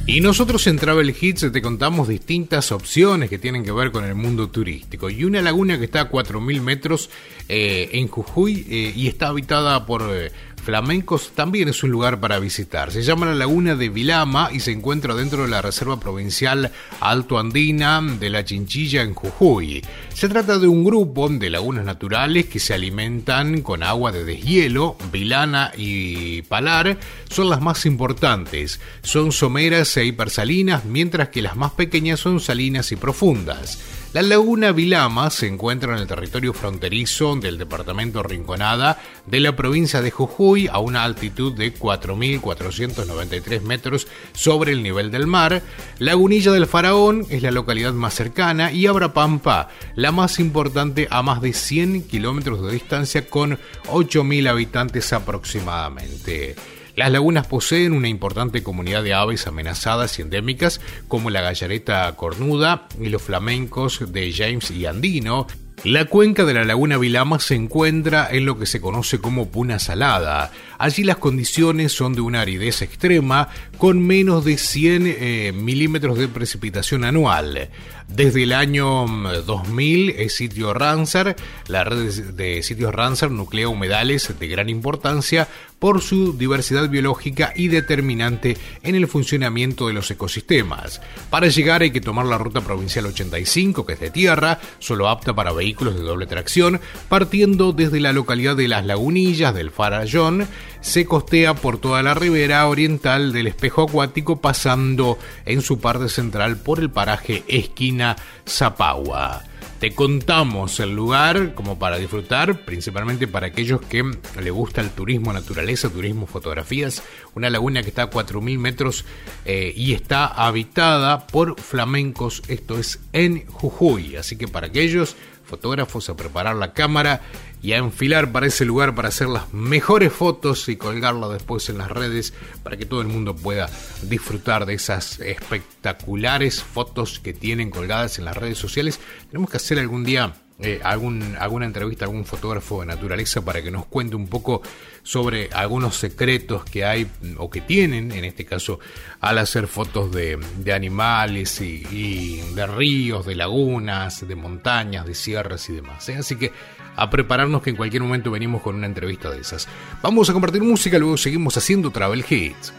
Y 0.05 0.21
nosotros 0.21 0.67
en 0.67 0.79
Travel 0.81 1.15
Hits 1.19 1.53
te 1.53 1.63
contamos 1.63 2.09
distintas 2.09 2.73
opciones 2.73 3.31
que 3.31 3.39
tienen 3.39 3.63
que 3.65 3.71
ver 3.71 3.93
con 3.93 4.05
el 4.05 4.17
mundo 4.17 4.51
turístico. 4.51 5.09
Y 5.11 5.23
una 5.23 5.43
laguna 5.43 5.79
que 5.79 5.85
está 5.85 6.01
a 6.01 6.11
4.000 6.11 6.61
metros 6.61 7.09
eh, 7.49 7.89
en 7.93 8.09
Jujuy 8.09 8.67
eh, 8.69 8.93
y 8.97 9.07
está 9.07 9.29
habitada 9.29 9.87
por 9.87 10.03
eh, 10.13 10.33
flamencos 10.65 11.33
también 11.35 11.69
es 11.69 11.83
un 11.83 11.91
lugar 11.91 12.19
para 12.19 12.39
visitar. 12.39 12.91
Se 12.91 13.03
llama 13.03 13.27
la 13.27 13.35
Laguna 13.35 13.77
de 13.77 13.91
Vilama 13.91 14.49
y 14.53 14.61
se 14.61 14.73
encuentra 14.73 15.15
dentro 15.15 15.43
de 15.43 15.49
la 15.49 15.63
Reserva 15.63 16.01
Provincial 16.01 16.73
Alto 17.01 17.39
Andina 17.39 18.01
de 18.01 18.31
la 18.31 18.45
Chinchilla 18.45 19.03
en 19.03 19.15
Jujuy. 19.15 19.85
Se 20.13 20.29
trata 20.29 20.59
de 20.59 20.67
un 20.67 20.83
grupo 20.83 21.29
de 21.29 21.51
lagunas 21.51 21.85
naturales 21.85 22.47
que 22.47 22.59
se 22.59 22.75
alimentan 22.75 23.61
con 23.61 23.83
agua 23.83 24.11
de 24.11 24.25
deshielo, 24.25 24.97
vilana 25.13 25.73
y 25.77 26.43
palar 26.43 26.99
son 27.29 27.51
las 27.51 27.61
más 27.61 27.85
importantes. 27.87 28.81
Son 29.03 29.33
someras 29.33 29.97
e 29.97 30.07
hipersalinas, 30.07 30.85
mientras 30.85 31.29
que 31.29 31.43
las 31.43 31.57
más 31.57 31.73
pequeñas 31.73 32.21
son 32.21 32.41
salinas 32.41 32.91
y 32.93 32.97
profundas. 32.97 33.79
La 34.15 34.23
laguna 34.23 34.71
Vilama 34.71 35.29
se 35.29 35.49
encuentra 35.49 35.93
en 35.93 35.99
el 35.99 36.07
territorio 36.07 36.53
fronterizo 36.53 37.35
del 37.35 37.59
departamento 37.59 38.23
Rinconada 38.23 39.03
de 39.27 39.41
la 39.41 39.57
provincia 39.57 40.03
de 40.03 40.13
Jujuy 40.13 40.69
a 40.69 40.79
una 40.79 41.03
altitud 41.03 41.53
de 41.53 41.75
4.493 41.75 43.63
metros 43.63 44.07
sobre 44.33 44.71
el 44.71 44.85
nivel 44.85 45.11
del 45.11 45.27
mar. 45.27 45.63
Lagunilla 45.99 46.53
del 46.53 46.69
Faraón 46.69 47.27
es 47.29 47.43
la 47.43 47.51
localidad 47.51 47.93
más 47.93 48.15
cercana 48.15 48.71
y 48.71 48.87
Abrapampa, 48.87 49.71
la 49.97 50.13
más 50.13 50.39
importante 50.39 51.09
a 51.11 51.21
más 51.23 51.43
de 51.43 51.53
100 51.53 52.05
kilómetros 52.05 52.65
de 52.65 52.71
distancia 52.71 53.27
con 53.27 53.59
8.000 53.89 54.49
habitantes 54.49 55.13
aproximadamente. 55.13 56.55
Las 56.97 57.11
lagunas 57.11 57.47
poseen 57.47 57.93
una 57.93 58.09
importante 58.09 58.63
comunidad 58.63 59.03
de 59.03 59.15
aves 59.15 59.47
amenazadas 59.47 60.19
y 60.19 60.23
endémicas 60.23 60.81
como 61.09 61.31
la 61.31 61.41
gallareta 61.41 62.15
cornuda 62.15 62.87
y 63.01 63.09
los 63.09 63.23
flamencos 63.23 64.13
de 64.13 64.33
James 64.33 64.71
y 64.71 64.87
Andino, 64.87 65.47
la 65.83 66.07
cuenca 66.07 66.47
de 66.47 66.55
la 66.55 66.65
laguna 66.65 66.97
Vilama 66.97 67.39
se 67.41 67.57
encuentra 67.57 68.29
en 68.31 68.47
lo 68.47 68.59
que 68.59 68.65
se 68.65 68.81
conoce 68.81 69.21
como 69.21 69.49
puna 69.51 69.79
salada. 69.79 70.51
Allí 70.85 71.03
las 71.03 71.17
condiciones 71.17 71.93
son 71.93 72.13
de 72.13 72.21
una 72.21 72.43
aridez 72.43 72.83
extrema 72.83 73.49
con 73.79 74.07
menos 74.07 74.45
de 74.45 74.59
100 74.59 75.07
eh, 75.07 75.53
milímetros 75.55 76.19
de 76.19 76.29
precipitación 76.29 77.05
anual. 77.05 77.71
Desde 78.07 78.43
el 78.43 78.53
año 78.53 79.07
2000 79.47 80.07
mm, 80.07 80.21
es 80.21 80.35
sitio 80.35 80.75
Ramsar, 80.75 81.37
la 81.69 81.85
red 81.85 82.13
de 82.35 82.63
sitios 82.63 82.95
Ramsar 82.95 83.31
nuclea 83.31 83.67
humedales 83.67 84.39
de 84.39 84.47
gran 84.47 84.69
importancia 84.69 85.49
por 85.79 86.01
su 86.01 86.37
diversidad 86.37 86.89
biológica 86.89 87.53
y 87.55 87.69
determinante 87.69 88.57
en 88.83 88.95
el 88.95 89.07
funcionamiento 89.09 89.87
de 89.87 89.95
los 89.95 90.11
ecosistemas. 90.11 91.01
Para 91.31 91.49
llegar 91.49 91.83
hay 91.83 91.91
que 91.91 92.01
tomar 92.01 92.27
la 92.27 92.39
ruta 92.39 92.61
provincial 92.61 93.07
85, 93.07 93.85
que 93.85 93.95
es 93.95 94.01
de 94.01 94.11
tierra, 94.11 94.61
solo 94.79 95.09
apta 95.09 95.35
para 95.35 95.53
vehículos 95.53 95.95
de 95.95 96.03
doble 96.03 96.27
tracción, 96.27 96.81
partiendo 97.09 97.73
desde 97.73 98.01
la 98.01 98.13
localidad 98.13 98.57
de 98.57 98.69
Las 98.69 98.87
Lagunillas 98.87 99.55
del 99.55 99.71
Farallón, 99.71 100.47
se 100.85 101.07
costea 101.07 101.55
por 101.55 101.79
toda 101.79 102.03
la 102.03 102.13
ribera 102.13 102.69
oriental 102.69 103.33
del 103.33 103.47
espejo 103.47 103.85
acuático, 103.85 104.43
pasando 104.43 105.19
en 105.47 105.63
su 105.63 105.81
parte 105.81 106.11
central 106.11 106.59
por 106.59 106.79
el 106.79 106.91
paraje 106.91 107.43
Esquina 107.49 108.17
Zapagua. 108.47 109.43
Te 109.81 109.95
contamos 109.95 110.81
el 110.81 110.95
lugar 110.95 111.55
como 111.55 111.79
para 111.79 111.97
disfrutar, 111.97 112.67
principalmente 112.67 113.27
para 113.27 113.47
aquellos 113.47 113.81
que 113.81 114.05
le 114.41 114.51
gusta 114.51 114.83
el 114.83 114.91
turismo 114.91 115.33
naturaleza, 115.33 115.89
turismo 115.89 116.27
fotografías. 116.27 117.03
Una 117.35 117.49
laguna 117.49 117.83
que 117.83 117.89
está 117.89 118.03
a 118.03 118.11
4.000 118.11 118.59
metros 118.59 119.07
eh, 119.47 119.73
y 119.75 119.95
está 119.95 120.27
habitada 120.27 121.27
por 121.27 121.59
flamencos, 121.59 122.43
esto 122.49 122.79
es 122.79 123.01
en 123.15 123.47
Jujuy. 123.47 124.17
Así 124.17 124.37
que 124.37 124.49
para 124.49 124.67
aquellos 124.67 125.17
fotógrafos 125.45 126.09
a 126.09 126.17
preparar 126.17 126.57
la 126.57 126.73
cámara 126.73 127.21
y 127.63 127.73
a 127.73 127.79
enfilar 127.79 128.31
para 128.33 128.47
ese 128.47 128.65
lugar 128.65 128.95
para 128.95 129.09
hacer 129.09 129.29
las 129.29 129.53
mejores 129.55 130.13
fotos 130.13 130.69
y 130.69 130.77
colgarlas 130.77 131.31
después 131.31 131.69
en 131.69 131.79
las 131.79 131.91
redes 131.91 132.35
para 132.63 132.77
que 132.77 132.85
todo 132.85 133.01
el 133.01 133.09
mundo 133.09 133.35
pueda 133.35 133.69
disfrutar 134.03 134.67
de 134.67 134.75
esas 134.75 135.21
espectaculares 135.21 136.63
fotos 136.63 137.21
que 137.21 137.33
tienen 137.33 137.71
colgadas 137.71 138.19
en 138.19 138.27
las 138.27 138.37
redes 138.37 138.59
sociales. 138.59 139.01
Tenemos 139.31 139.51
que 139.51 139.57
hacer 139.57 139.79
algún 139.79 140.05
día 140.05 140.35
eh, 140.61 140.81
algún, 140.85 141.37
alguna 141.41 141.67
entrevista 141.67 142.05
a 142.05 142.09
algún 142.09 142.25
fotógrafo 142.25 142.81
de 142.81 142.87
naturaleza 142.87 143.45
para 143.45 143.61
que 143.61 143.73
nos 143.73 143.87
cuente 143.87 144.15
un 144.15 144.29
poco 144.29 144.63
sobre 145.03 145.51
algunos 145.53 145.97
secretos 145.97 146.65
que 146.65 146.85
hay 146.85 147.09
o 147.39 147.51
que 147.51 147.61
tienen, 147.61 148.13
en 148.13 148.25
este 148.25 148.45
caso, 148.45 148.79
al 149.21 149.39
hacer 149.39 149.67
fotos 149.67 150.13
de, 150.13 150.39
animales 150.73 151.61
y, 151.61 152.41
de 152.55 152.67
ríos, 152.69 153.27
de 153.27 153.35
lagunas, 153.35 154.27
de 154.27 154.35
montañas, 154.37 155.07
de 155.07 155.15
sierras 155.15 155.69
y 155.71 155.73
demás. 155.73 156.09
¿eh? 156.09 156.17
Así 156.19 156.37
que 156.37 156.53
a 156.95 157.11
prepararnos 157.11 157.61
que 157.61 157.71
en 157.71 157.77
cualquier 157.77 158.03
momento 158.03 158.31
venimos 158.31 158.63
con 158.63 158.77
una 158.77 158.87
entrevista 158.87 159.31
de 159.31 159.41
esas. 159.41 159.67
Vamos 160.03 160.31
a 160.31 160.33
compartir 160.33 160.63
música, 160.63 160.99
luego 160.99 161.17
seguimos 161.17 161.57
haciendo 161.57 161.91
Travel 161.91 162.25
Hits. 162.29 162.73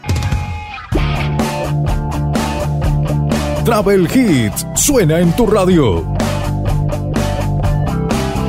Travel 3.66 4.08
Hits 4.10 4.66
suena 4.74 5.20
en 5.20 5.36
tu 5.36 5.46
radio. 5.46 6.25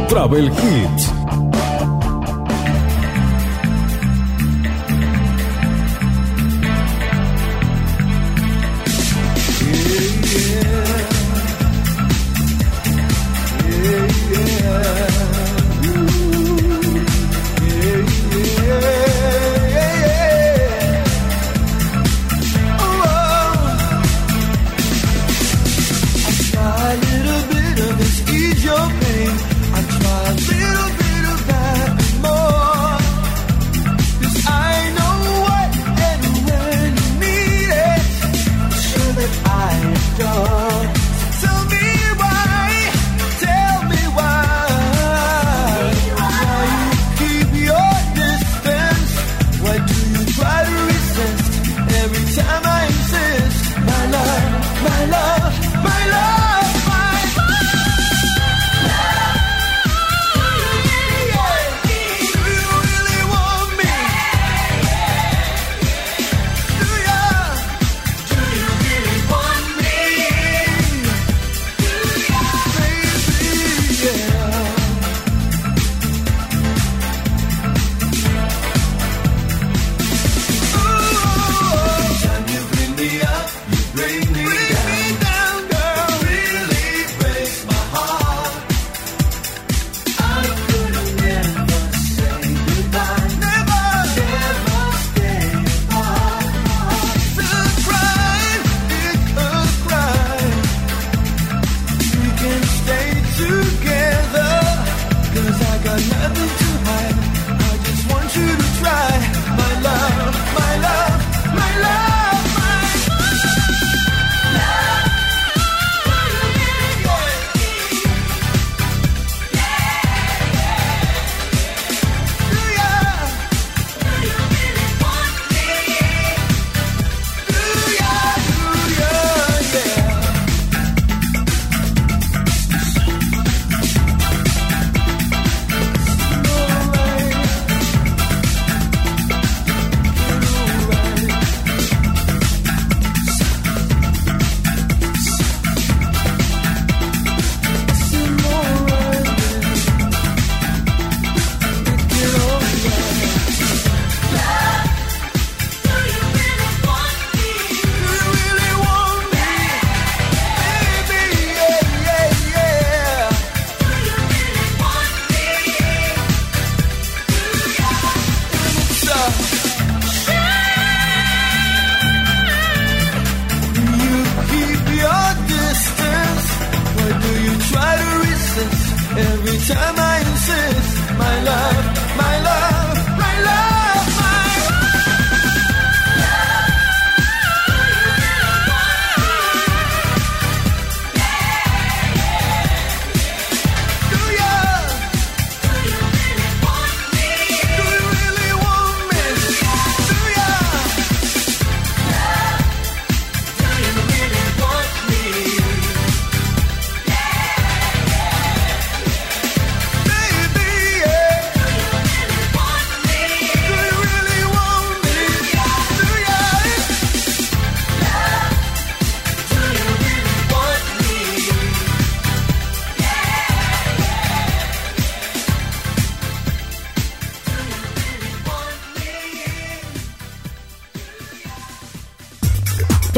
Travel 0.08 0.50
Hits. 0.50 1.17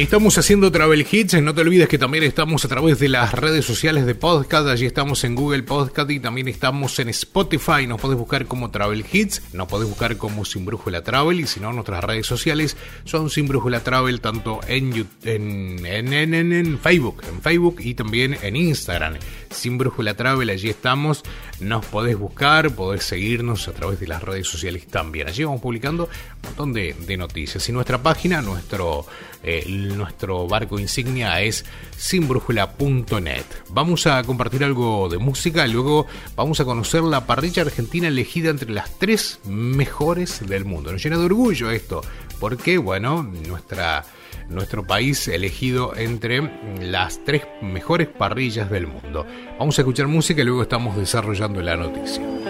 Estamos 0.00 0.38
haciendo 0.38 0.72
Travel 0.72 1.06
Hits, 1.08 1.42
no 1.42 1.54
te 1.54 1.60
olvides 1.60 1.86
que 1.86 1.98
también 1.98 2.24
estamos 2.24 2.64
a 2.64 2.68
través 2.68 2.98
de 2.98 3.10
las 3.10 3.34
redes 3.34 3.66
sociales 3.66 4.06
de 4.06 4.14
podcast, 4.14 4.66
allí 4.66 4.86
estamos 4.86 5.22
en 5.24 5.34
Google 5.34 5.62
Podcast 5.62 6.10
y 6.10 6.18
también 6.18 6.48
estamos 6.48 6.98
en 7.00 7.10
Spotify, 7.10 7.86
nos 7.86 8.00
podés 8.00 8.16
buscar 8.16 8.46
como 8.46 8.70
Travel 8.70 9.04
Hits, 9.12 9.42
nos 9.52 9.68
podés 9.68 9.86
buscar 9.86 10.16
como 10.16 10.46
Sin 10.46 10.64
Brújula 10.64 11.04
Travel 11.04 11.40
y 11.40 11.46
si 11.46 11.60
no 11.60 11.74
nuestras 11.74 12.02
redes 12.02 12.26
sociales 12.26 12.78
son 13.04 13.28
Sin 13.28 13.46
Brújula 13.46 13.80
Travel 13.80 14.22
tanto 14.22 14.60
en, 14.66 15.06
en, 15.22 15.84
en, 15.84 16.34
en, 16.34 16.78
Facebook, 16.78 17.22
en 17.30 17.42
Facebook 17.42 17.76
y 17.80 17.92
también 17.92 18.38
en 18.42 18.56
Instagram, 18.56 19.18
Sin 19.50 19.78
Brújula 19.78 20.14
Travel, 20.14 20.48
allí 20.48 20.68
estamos, 20.68 21.22
nos 21.58 21.84
podés 21.84 22.16
buscar, 22.16 22.70
podés 22.74 23.04
seguirnos 23.04 23.66
a 23.68 23.72
través 23.72 23.98
de 23.98 24.06
las 24.06 24.22
redes 24.22 24.46
sociales 24.46 24.86
también, 24.86 25.28
allí 25.28 25.42
vamos 25.42 25.60
publicando 25.60 26.04
un 26.04 26.42
montón 26.42 26.72
de, 26.72 27.16
noticias 27.16 27.68
y 27.68 27.72
nuestra 27.72 28.02
página, 28.02 28.40
nuestro 28.40 29.04
eh, 29.42 29.64
nuestro 29.68 30.46
barco 30.46 30.78
insignia 30.78 31.40
es 31.40 31.64
sinbrújula.net. 31.96 33.44
Vamos 33.70 34.06
a 34.06 34.22
compartir 34.22 34.62
algo 34.62 35.08
de 35.08 35.18
música, 35.18 35.66
luego 35.66 36.06
vamos 36.36 36.60
a 36.60 36.64
conocer 36.64 37.02
la 37.02 37.26
parrilla 37.26 37.62
argentina 37.62 38.08
elegida 38.08 38.50
entre 38.50 38.70
las 38.70 38.98
tres 38.98 39.40
mejores 39.44 40.46
del 40.46 40.64
mundo. 40.64 40.92
Nos 40.92 41.02
llena 41.02 41.18
de 41.18 41.24
orgullo 41.24 41.70
esto, 41.70 42.02
porque, 42.38 42.78
bueno, 42.78 43.22
nuestra 43.22 44.04
nuestro 44.48 44.86
país 44.86 45.28
elegido 45.28 45.96
entre 45.96 46.50
las 46.80 47.24
tres 47.24 47.42
mejores 47.62 48.08
parrillas 48.08 48.70
del 48.70 48.86
mundo. 48.86 49.26
Vamos 49.58 49.78
a 49.78 49.82
escuchar 49.82 50.08
música 50.08 50.42
y 50.42 50.44
luego 50.44 50.62
estamos 50.62 50.96
desarrollando 50.96 51.62
la 51.62 51.76
noticia. 51.76 52.49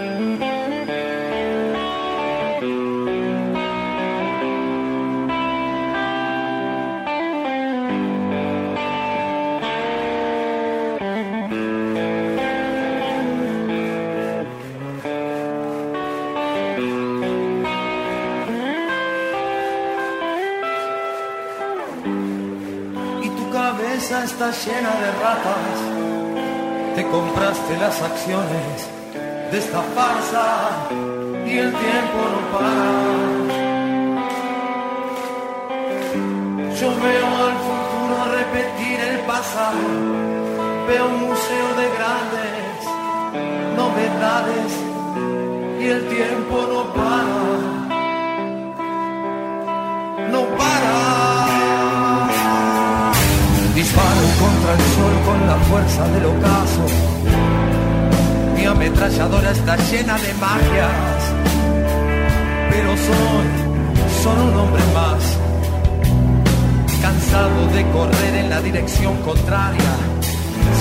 Compraste 27.71 27.77
las 27.77 28.01
acciones 28.01 28.89
de 29.51 29.57
esta 29.57 29.81
farsa 29.95 30.87
y 31.45 31.57
el 31.57 31.71
tiempo 31.71 32.19
no 32.33 32.39
para. 32.57 32.87
Yo 36.79 36.89
veo 37.01 37.27
al 37.45 37.55
futuro 37.67 38.15
repetir 38.37 38.99
el 38.99 39.19
pasado. 39.19 39.87
Veo 40.87 41.05
un 41.07 41.19
museo 41.27 41.67
de 41.77 41.87
grandes 41.97 42.77
novedades 43.77 44.71
y 45.79 45.85
el 45.87 46.07
tiempo 46.09 46.55
no 46.71 46.81
para. 46.93 47.39
No 50.31 50.41
para. 50.57 50.95
Disparo 53.75 54.25
contra 54.39 54.73
el 54.73 54.81
sol 54.95 55.13
con 55.25 55.47
la 55.47 55.57
fuerza 55.69 56.07
del 56.09 56.25
ocaso. 56.25 57.10
Ametralladora 58.81 59.51
está 59.51 59.75
llena 59.77 60.17
de 60.17 60.33
magias, 60.33 61.21
pero 62.71 62.89
soy 62.97 64.23
solo 64.23 64.45
un 64.45 64.55
hombre 64.57 64.81
más, 64.95 65.37
cansado 66.99 67.67
de 67.75 67.87
correr 67.91 68.35
en 68.37 68.49
la 68.49 68.59
dirección 68.59 69.17
contraria, 69.17 69.93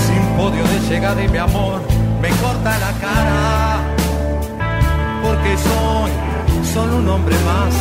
sin 0.07 0.23
podio 0.39 0.65
de 0.65 0.81
llegada 0.89 1.23
y 1.23 1.29
mi 1.29 1.37
amor 1.37 1.83
me 2.23 2.31
corta 2.31 2.79
la 2.79 2.93
cara, 3.03 3.81
porque 5.23 5.59
soy 5.59 6.11
solo 6.73 6.97
un 6.97 7.09
hombre 7.11 7.37
más. 7.45 7.75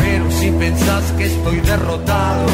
Pero 0.00 0.30
si 0.30 0.50
pensás 0.52 1.04
que 1.18 1.26
estoy 1.26 1.60
derrotado, 1.60 2.46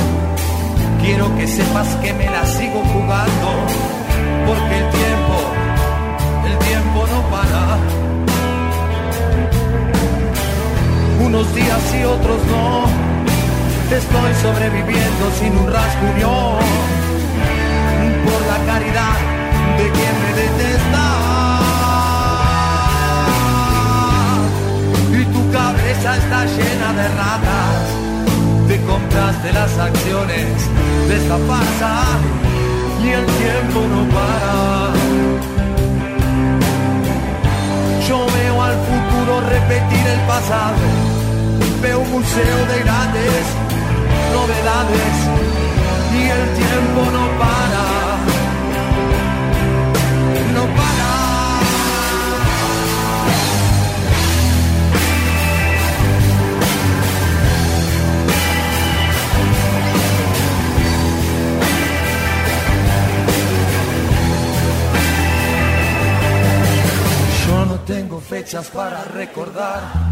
Quiero 1.02 1.36
que 1.36 1.48
sepas 1.48 1.96
que 1.96 2.12
me 2.12 2.26
la 2.26 2.46
sigo 2.46 2.80
jugando, 2.92 3.48
porque 4.46 4.78
el 4.78 4.90
tiempo, 4.90 5.01
Unos 11.24 11.54
días 11.54 11.94
y 11.98 12.04
otros 12.04 12.38
no, 12.46 12.84
estoy 13.96 14.34
sobreviviendo 14.42 15.30
sin 15.38 15.56
un 15.56 15.72
rasguño, 15.72 16.58
por 18.24 18.40
la 18.50 18.58
caridad 18.72 19.18
de 19.78 19.90
quien 19.96 20.14
me 20.22 20.30
detesta. 20.42 21.04
Y 25.20 25.24
tu 25.34 25.52
cabeza 25.52 26.16
está 26.16 26.44
llena 26.44 26.92
de 26.92 27.08
ratas 27.08 28.02
te 28.72 28.80
compraste 28.82 29.52
las 29.52 29.78
acciones 29.78 30.46
de 31.08 31.16
esta 31.16 31.36
farsa 31.48 31.92
y 33.04 33.08
el 33.08 33.26
tiempo 33.26 33.80
no 33.92 34.00
para. 34.14 34.92
Yo 38.08 38.26
veo 38.36 38.62
al 38.62 38.76
futuro 38.88 39.40
repetir 39.40 40.06
el 40.06 40.20
pasado, 40.20 40.84
veo 41.82 41.98
un 41.98 42.10
museo 42.12 42.66
de 42.66 42.78
grandes 42.84 43.44
novedades 44.32 45.14
y 46.14 46.22
el 46.36 46.54
tiempo 46.54 47.00
no 47.10 47.24
para. 47.38 47.84
No 50.54 50.64
para. 50.76 51.12
tengo 67.84 68.20
fechas 68.20 68.68
para 68.68 69.02
recordar, 69.04 70.11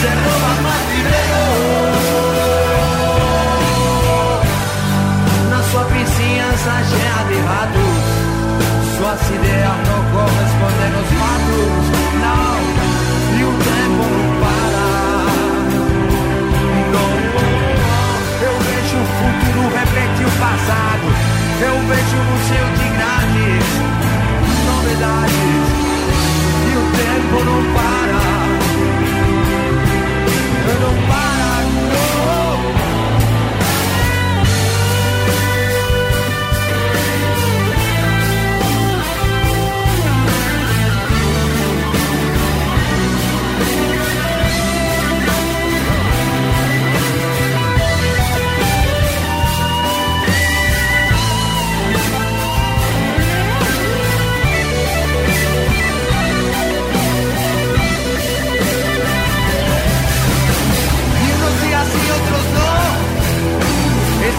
se 0.00 0.08
roban 0.08 0.58
más 0.62 0.82
dinero. 0.94 1.40
Na 5.50 5.60
sua 5.68 5.84
vizinhança 5.92 6.72
já 6.92 7.16
de 7.28 7.34
errado. 7.40 7.82
Suas 8.96 9.22
ideias 9.36 9.78
não 9.88 10.00
correspondem 10.14 10.90
aos 10.98 11.10
fatos, 11.20 11.84
não. 12.24 12.56
E 13.36 13.40
o 13.44 13.52
tempo 13.68 14.02
não 14.14 14.28
para. 14.42 14.86
Não. 16.94 17.12
Eu 18.48 18.54
vejo 18.68 18.96
o 19.04 19.06
futuro 19.18 19.62
repetir 19.78 20.26
o 20.26 20.34
passado. 20.44 21.06
Eu 21.68 21.76
vejo 21.90 22.16
o 22.16 22.24
museu 22.30 22.66
de 22.78 22.86
grandes 22.96 23.66
novidades. 24.70 25.68
E 26.68 26.74
o 26.76 26.84
tempo 27.00 27.36
não 27.44 27.60
para. 27.74 27.90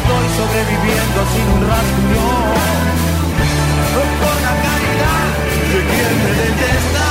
estoy 0.01 0.27
sobreviviendo 0.37 1.19
sin 1.33 1.45
un 1.55 1.61
rasguño. 1.69 2.29
Por 4.21 4.37
la 4.47 4.53
caridad 4.65 5.27
de 5.71 5.79
quien 5.89 6.13
me 6.23 6.31
detesta. 6.41 7.07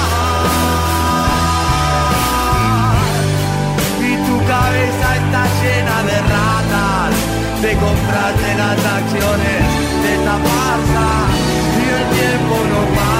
Y 4.09 4.13
tu 4.27 4.37
cabeza 4.47 5.09
está 5.21 5.43
llena 5.61 5.97
de 6.11 6.19
ratas, 6.35 7.11
de 7.63 7.73
comprarte 7.85 8.49
las 8.63 8.79
acciones 8.99 9.63
de 10.03 10.13
esta. 10.15 10.35
Y 11.81 11.87
el 11.97 12.05
tiempo 12.19 12.55
no 12.73 12.81
pasa. 12.97 13.20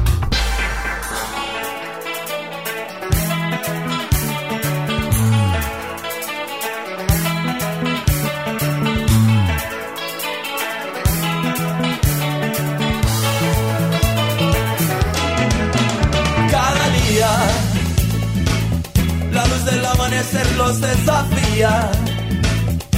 Luz 19.61 19.71
del 19.71 19.85
amanecer 19.85 20.55
los 20.57 20.81
desafía. 20.81 21.91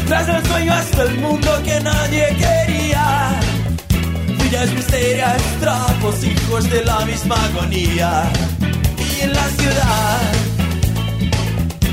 Tras 0.08 0.28
el 0.28 0.46
sueño 0.46 0.74
hasta 0.74 1.04
el 1.04 1.20
mundo 1.20 1.62
que 1.64 1.80
nadie 1.80 2.28
quería. 2.28 3.40
Villas 4.40 4.72
misterias, 4.74 5.42
trapos, 5.60 6.24
hijos 6.24 6.70
de 6.70 6.84
la 6.84 7.06
misma 7.06 7.36
agonía. 7.46 8.24
Y 8.98 9.22
en 9.22 9.34
la 9.34 9.48
ciudad, 9.50 10.32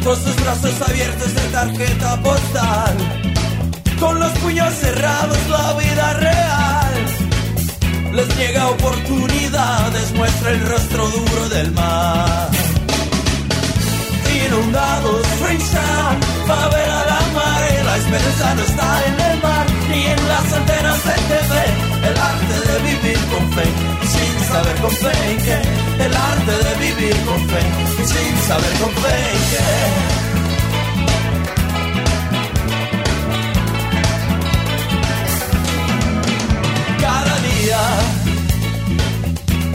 con 0.04 0.16
sus 0.16 0.36
brazos 0.42 0.88
abiertos 0.88 1.34
de 1.34 1.40
tarjeta 1.52 2.22
postal. 2.22 2.96
Con 3.98 4.18
los 4.18 4.32
puños 4.38 4.72
cerrados, 4.74 5.38
la 5.48 5.72
vida 5.74 6.12
real 6.14 6.60
les 8.12 8.36
niega 8.36 8.68
oportunidades, 8.68 10.12
muestra 10.14 10.50
el 10.50 10.66
rostro 10.66 11.08
duro 11.08 11.48
del 11.50 11.70
mar. 11.72 12.50
Inundados, 14.50 15.24
Freestyle, 15.38 16.18
favela 16.44 17.04
la 17.06 17.20
mar, 17.38 17.62
la 17.84 17.96
esperanza 17.98 18.54
no 18.56 18.62
está 18.62 19.06
en 19.06 19.20
el 19.30 19.40
mar, 19.40 19.66
ni 19.88 20.06
en 20.06 20.28
las 20.28 20.52
antenas 20.52 21.04
de 21.04 21.12
TV, 21.30 21.54
el 22.08 22.16
arte 22.18 22.56
de 22.68 22.76
vivir 22.90 23.18
con 23.30 23.52
fe, 23.52 23.66
sin 24.12 24.32
saber 24.48 24.76
con 24.80 24.90
fe 24.90 25.12
en 25.30 25.38
qué, 25.44 25.58
el 26.04 26.16
arte 26.16 26.54
de 26.66 26.72
vivir 26.84 27.16
con 27.26 27.40
fe, 27.48 27.62
sin 27.98 28.38
saber 28.48 28.72
con 28.80 28.90
fe 29.02 29.14
en 29.34 29.42
qué. 29.50 30.20
cada 37.00 37.36
día. 37.50 37.82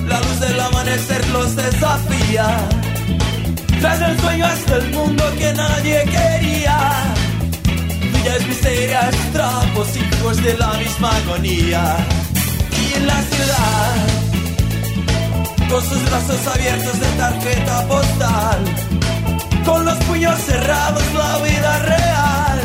La 0.05 0.19
luz 0.19 0.39
del 0.41 0.59
amanecer 0.59 1.29
los 1.29 1.55
desafía. 1.55 2.84
Tras 3.85 4.01
el 4.01 4.19
sueño 4.19 4.45
hasta 4.47 4.77
el 4.77 4.91
mundo 4.95 5.23
que 5.37 5.53
nadie 5.53 6.03
quería. 6.05 7.03
Villas 8.13 8.47
misterias, 8.47 9.15
trapos, 9.31 9.87
hijos 9.95 10.43
de 10.43 10.57
la 10.57 10.73
misma 10.73 11.15
agonía. 11.17 11.95
Y 12.81 12.97
en 12.97 13.05
la 13.05 13.21
ciudad, 13.31 13.95
con 15.69 15.83
sus 15.83 16.03
brazos 16.09 16.47
abiertos 16.47 16.99
de 16.99 17.09
tarjeta 17.09 17.87
postal. 17.87 18.59
Con 19.63 19.85
los 19.85 19.97
puños 20.05 20.39
cerrados, 20.39 21.03
la 21.13 21.37
vida 21.45 21.79
real 21.83 22.59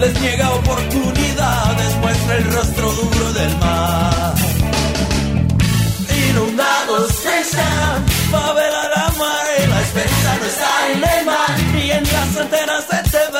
les 0.00 0.20
niega 0.20 0.52
oportunidades, 0.52 1.96
muestra 2.02 2.36
el 2.36 2.52
rostro 2.52 2.92
duro 2.92 3.32
del 3.32 3.56
mar. 3.56 4.34
Inundados 6.28 7.10
están, 7.40 8.06
favela 8.30 8.83
no 10.54 10.62
está 10.62 11.96
en 11.96 12.12
las 12.12 12.36
antenas 12.36 12.88
de 12.88 12.96
TV, 13.10 13.38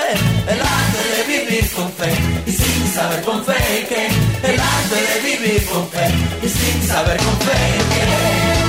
el 0.53 0.61
arte 0.61 1.01
de 1.17 1.39
vivir 1.39 1.71
con 1.73 1.93
fe, 1.93 2.13
y 2.47 2.53
sin 2.53 2.93
saber 2.93 3.23
con 3.23 3.45
fe 3.45 3.87
que, 3.89 4.07
el 4.49 4.61
arte 4.61 4.95
de 4.95 5.37
vivir 5.37 5.67
con 5.67 5.89
fe, 5.89 6.07
y 6.43 6.49
sin 6.49 6.89
saber 6.89 7.17
con 7.19 7.37
fe 7.41 8.59
que. 8.59 8.64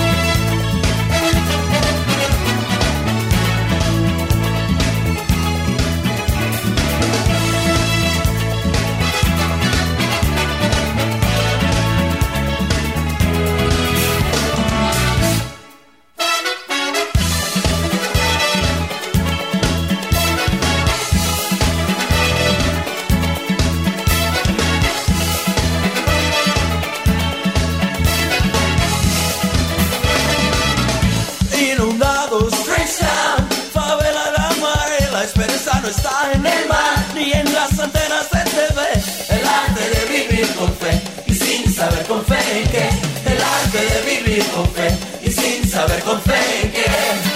Con 42.16 42.26
fe 42.26 42.62
en 42.62 42.70
qué, 42.70 42.90
el 43.30 43.42
arte 43.42 43.78
de 43.78 44.16
vivir 44.16 44.46
con 44.56 44.66
fe, 44.72 44.88
y 45.22 45.32
sin 45.32 45.70
saber 45.70 46.02
con 46.04 46.22
fe 46.22 46.36
en 46.64 46.72
qué. 46.72 47.35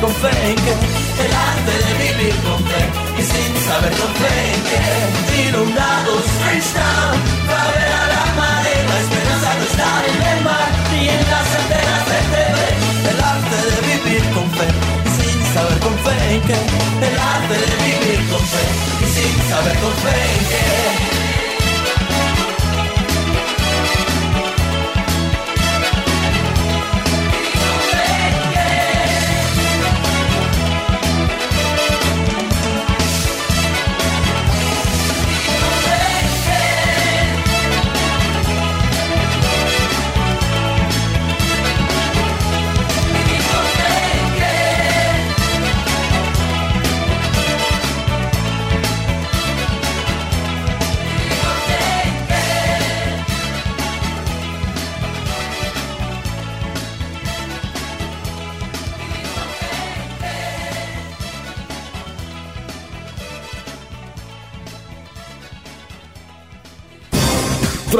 Con 0.00 0.12
fe 0.14 0.28
en 0.28 0.56
qué, 0.56 0.74
el 1.24 1.32
arte 1.32 1.72
de 1.86 1.92
vivir 2.04 2.34
con 2.42 2.60
fe, 2.64 2.82
y 3.18 3.22
sin 3.22 3.52
saber 3.66 3.92
con 4.00 4.12
fe 4.20 4.32
en 4.52 4.60
qué, 4.68 5.48
inundados, 5.48 6.24
freestyle, 6.42 7.18
favela 7.48 8.02
la 8.14 8.24
mar, 8.38 8.64
la 8.90 8.96
esperanza 9.04 9.50
no 9.58 9.64
está 9.70 9.90
en 10.10 10.22
el 10.32 10.44
mar, 10.44 10.68
ni 10.92 11.08
en 11.08 11.22
las 11.32 11.48
antenas 11.60 12.02
de 12.10 12.18
TV, 12.32 12.58
el 13.10 13.18
arte 13.34 13.58
de 13.70 13.78
vivir 13.90 14.24
con 14.34 14.46
fe, 14.56 14.68
y 15.06 15.10
sin 15.16 15.38
saber 15.54 15.78
con 15.80 15.94
fe 16.04 16.16
en 16.34 16.40
qué, 16.48 16.58
el 17.08 17.16
arte 17.34 17.54
de 17.64 17.74
vivir 17.86 18.20
con 18.30 18.42
fe, 18.52 18.64
y 19.00 19.06
sin 19.16 19.34
saber 19.48 19.76
con 19.78 19.92
fe 20.04 20.14
en 20.36 20.44
qué. 20.50 21.25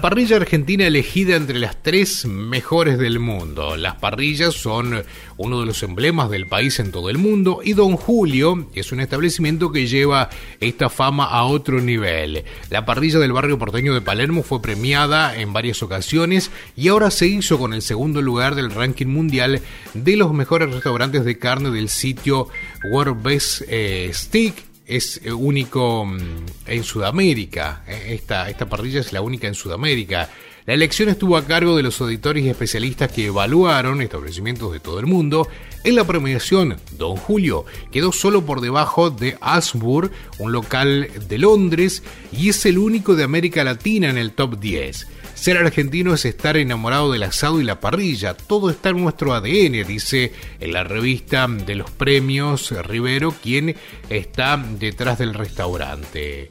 La 0.00 0.08
parrilla 0.08 0.36
argentina 0.36 0.86
elegida 0.86 1.36
entre 1.36 1.58
las 1.58 1.82
tres 1.82 2.24
mejores 2.24 2.96
del 2.96 3.18
mundo. 3.18 3.76
Las 3.76 3.96
parrillas 3.96 4.54
son 4.54 5.02
uno 5.36 5.60
de 5.60 5.66
los 5.66 5.82
emblemas 5.82 6.30
del 6.30 6.46
país 6.46 6.80
en 6.80 6.90
todo 6.90 7.10
el 7.10 7.18
mundo 7.18 7.60
y 7.62 7.74
Don 7.74 7.98
Julio 7.98 8.70
es 8.74 8.92
un 8.92 9.00
establecimiento 9.00 9.70
que 9.70 9.86
lleva 9.86 10.30
esta 10.58 10.88
fama 10.88 11.26
a 11.26 11.44
otro 11.44 11.82
nivel. 11.82 12.44
La 12.70 12.86
parrilla 12.86 13.18
del 13.18 13.34
barrio 13.34 13.58
porteño 13.58 13.92
de 13.92 14.00
Palermo 14.00 14.42
fue 14.42 14.62
premiada 14.62 15.36
en 15.36 15.52
varias 15.52 15.82
ocasiones 15.82 16.50
y 16.76 16.88
ahora 16.88 17.10
se 17.10 17.26
hizo 17.26 17.58
con 17.58 17.74
el 17.74 17.82
segundo 17.82 18.22
lugar 18.22 18.54
del 18.54 18.70
ranking 18.70 19.08
mundial 19.08 19.60
de 19.92 20.16
los 20.16 20.32
mejores 20.32 20.72
restaurantes 20.72 21.26
de 21.26 21.38
carne 21.38 21.70
del 21.72 21.90
sitio 21.90 22.48
World 22.90 23.22
Best 23.22 23.64
eh, 23.68 24.10
Steak 24.14 24.69
es 24.90 25.20
eh, 25.24 25.32
único 25.32 26.04
mm, 26.04 26.18
en 26.66 26.84
Sudamérica. 26.84 27.84
Eh, 27.86 28.14
esta, 28.14 28.50
esta 28.50 28.68
parrilla 28.68 29.00
es 29.00 29.12
la 29.12 29.22
única 29.22 29.46
en 29.46 29.54
Sudamérica. 29.54 30.28
La 30.66 30.74
elección 30.74 31.08
estuvo 31.08 31.36
a 31.36 31.46
cargo 31.46 31.76
de 31.76 31.82
los 31.82 32.00
auditores 32.00 32.44
y 32.44 32.50
especialistas 32.50 33.10
que 33.10 33.26
evaluaron 33.26 34.02
establecimientos 34.02 34.72
de 34.72 34.80
todo 34.80 35.00
el 35.00 35.06
mundo. 35.06 35.48
En 35.84 35.94
la 35.94 36.04
premiación, 36.04 36.76
Don 36.98 37.16
Julio 37.16 37.64
quedó 37.90 38.12
solo 38.12 38.44
por 38.44 38.60
debajo 38.60 39.10
de 39.10 39.38
Asburg, 39.40 40.10
un 40.38 40.52
local 40.52 41.08
de 41.28 41.38
Londres, 41.38 42.02
y 42.30 42.50
es 42.50 42.66
el 42.66 42.78
único 42.78 43.16
de 43.16 43.24
América 43.24 43.64
Latina 43.64 44.10
en 44.10 44.18
el 44.18 44.32
top 44.32 44.58
10. 44.58 45.06
Ser 45.40 45.56
argentino 45.56 46.12
es 46.12 46.26
estar 46.26 46.58
enamorado 46.58 47.10
del 47.10 47.22
asado 47.22 47.62
y 47.62 47.64
la 47.64 47.80
parrilla. 47.80 48.34
Todo 48.34 48.68
está 48.68 48.90
en 48.90 49.02
nuestro 49.02 49.32
ADN, 49.32 49.86
dice 49.86 50.34
en 50.60 50.74
la 50.74 50.84
revista 50.84 51.48
de 51.48 51.76
los 51.76 51.90
premios 51.90 52.70
Rivero, 52.86 53.32
quien 53.42 53.74
está 54.10 54.58
detrás 54.58 55.16
del 55.16 55.32
restaurante. 55.32 56.50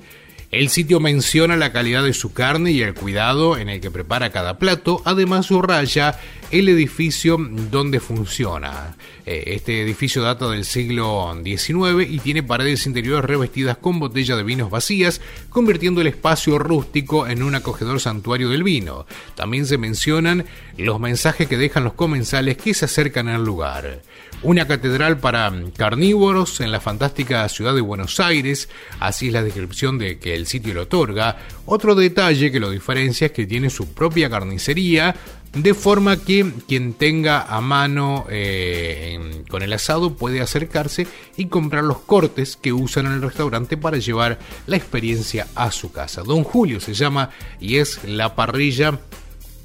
El 0.50 0.70
sitio 0.70 1.00
menciona 1.00 1.56
la 1.56 1.72
calidad 1.72 2.04
de 2.04 2.14
su 2.14 2.34
carne 2.34 2.72
y 2.72 2.82
el 2.82 2.96
cuidado 2.96 3.60
en 3.60 3.70
el 3.70 3.80
que 3.80 3.92
prepara 3.92 4.32
cada 4.32 4.58
plato, 4.58 5.04
además 5.06 5.46
subraya 5.46 6.20
el 6.50 6.68
edificio 6.68 7.38
donde 7.38 8.00
funciona. 8.00 8.96
Eh, 9.26 9.56
este 9.56 9.82
edificio 9.82 10.22
data 10.22 10.50
del 10.50 10.66
siglo 10.66 11.36
XIX 11.44 12.10
y 12.10 12.20
tiene 12.20 12.44
paredes 12.44 12.86
interiores 12.86 13.26
revestidas 13.26 13.78
con 13.78 14.00
botellas 14.00 14.38
de 14.38 14.44
vinos 14.44 14.70
vacías, 14.70 15.22
convirtiendo 15.50 16.02
el 16.02 16.08
espacio 16.08 16.58
rústico 16.60 17.28
en 17.28 17.44
un 17.44 17.56
acogedor 17.56 18.00
santuario 18.00 18.50
del 18.50 18.64
vino. 18.64 19.06
También 19.36 19.66
se 19.66 19.78
mencionan 19.78 20.46
los 20.78 21.00
mensajes 21.00 21.48
que 21.48 21.58
dejan 21.58 21.84
los 21.84 21.94
comensales 21.94 22.58
que 22.58 22.74
se 22.74 22.86
acercan 22.86 23.28
al 23.28 23.44
lugar 23.44 24.02
una 24.42 24.66
catedral 24.68 25.18
para 25.18 25.52
carnívoros 25.76 26.62
en 26.62 26.72
la 26.72 26.80
fantástica 26.80 27.48
ciudad 27.50 27.76
de 27.76 27.82
Buenos 27.82 28.20
Aires, 28.20 28.70
así 29.00 29.28
es 29.28 29.34
la 29.34 29.44
descripción 29.44 29.98
de 29.98 30.18
que 30.18 30.36
el 30.36 30.48
sitio 30.48 30.74
lo 30.74 30.84
otorga. 30.84 31.38
Otro 31.66 31.94
detalle 31.94 32.52
que 32.52 32.60
lo 32.60 32.70
diferencia 32.70 33.28
es 33.28 33.32
que 33.34 33.46
tiene 33.46 33.70
su 33.70 33.94
propia 33.94 34.30
carnicería, 34.30 35.16
de 35.54 35.74
forma 35.74 36.18
que 36.18 36.52
quien 36.68 36.94
tenga 36.94 37.42
a 37.42 37.60
mano 37.62 38.26
eh, 38.30 39.44
con 39.50 39.64
el 39.64 39.74
asado 39.74 40.16
puede 40.16 40.42
acercarse 40.42 41.08
y 41.38 41.48
comprar 41.48 41.84
los 41.84 42.00
cortes 42.00 42.56
que 42.56 42.72
usan 42.72 43.08
en 43.08 43.14
el 43.14 43.22
restaurante 43.22 43.76
para 43.76 43.98
llevar 43.98 44.40
la 44.68 44.78
experiencia 44.78 45.48
a 45.56 45.72
su 45.72 45.92
casa. 45.92 46.22
Don 46.24 46.44
Julio 46.44 46.80
se 46.80 46.94
llama 46.94 47.32
y 47.60 47.78
es 47.78 48.04
la 48.04 48.36
parrilla 48.36 49.00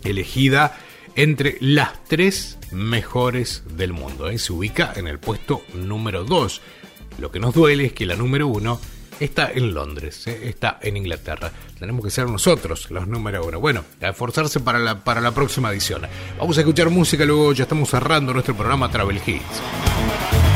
elegida 0.05 0.79
entre 1.17 1.59
las 1.61 2.03
tres 2.05 2.59
mejores 2.73 3.63
del 3.77 3.93
mundo. 3.93 4.29
¿eh? 4.29 4.39
Se 4.39 4.53
ubica 4.53 4.93
en 4.97 5.07
el 5.07 5.19
puesto 5.19 5.63
número 5.75 6.25
2. 6.25 6.61
Lo 7.19 7.31
que 7.31 7.41
nos 7.41 7.55
duele 7.55 7.87
es 7.87 7.93
que 7.93 8.07
la 8.07 8.17
número 8.17 8.49
1 8.49 8.81
está 9.21 9.51
en 9.53 9.75
Londres, 9.75 10.27
¿eh? 10.27 10.49
está 10.49 10.79
en 10.83 10.97
Inglaterra. 10.97 11.51
Tenemos 11.79 12.05
que 12.05 12.11
ser 12.11 12.29
nosotros 12.29 12.91
los 12.91 13.07
número 13.07 13.45
1. 13.45 13.61
Bueno, 13.61 13.85
a 14.01 14.09
esforzarse 14.09 14.61
para 14.61 14.79
la, 14.79 15.03
para 15.03 15.21
la 15.21 15.33
próxima 15.33 15.71
edición. 15.71 16.03
Vamos 16.39 16.57
a 16.57 16.61
escuchar 16.61 16.91
música, 16.91 17.25
luego 17.25 17.53
ya 17.53 17.65
estamos 17.65 17.91
cerrando 17.91 18.33
nuestro 18.33 18.55
programa 18.55 18.91
Travel 18.91 19.21
Hits. 19.25 20.54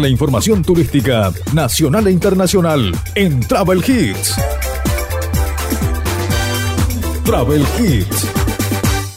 La 0.00 0.08
información 0.08 0.64
turística 0.64 1.32
nacional 1.52 2.08
e 2.08 2.10
internacional 2.10 2.92
en 3.14 3.38
Travel 3.40 3.78
Hits. 3.78 4.34
Travel 7.24 7.64
Hits. 7.78 8.28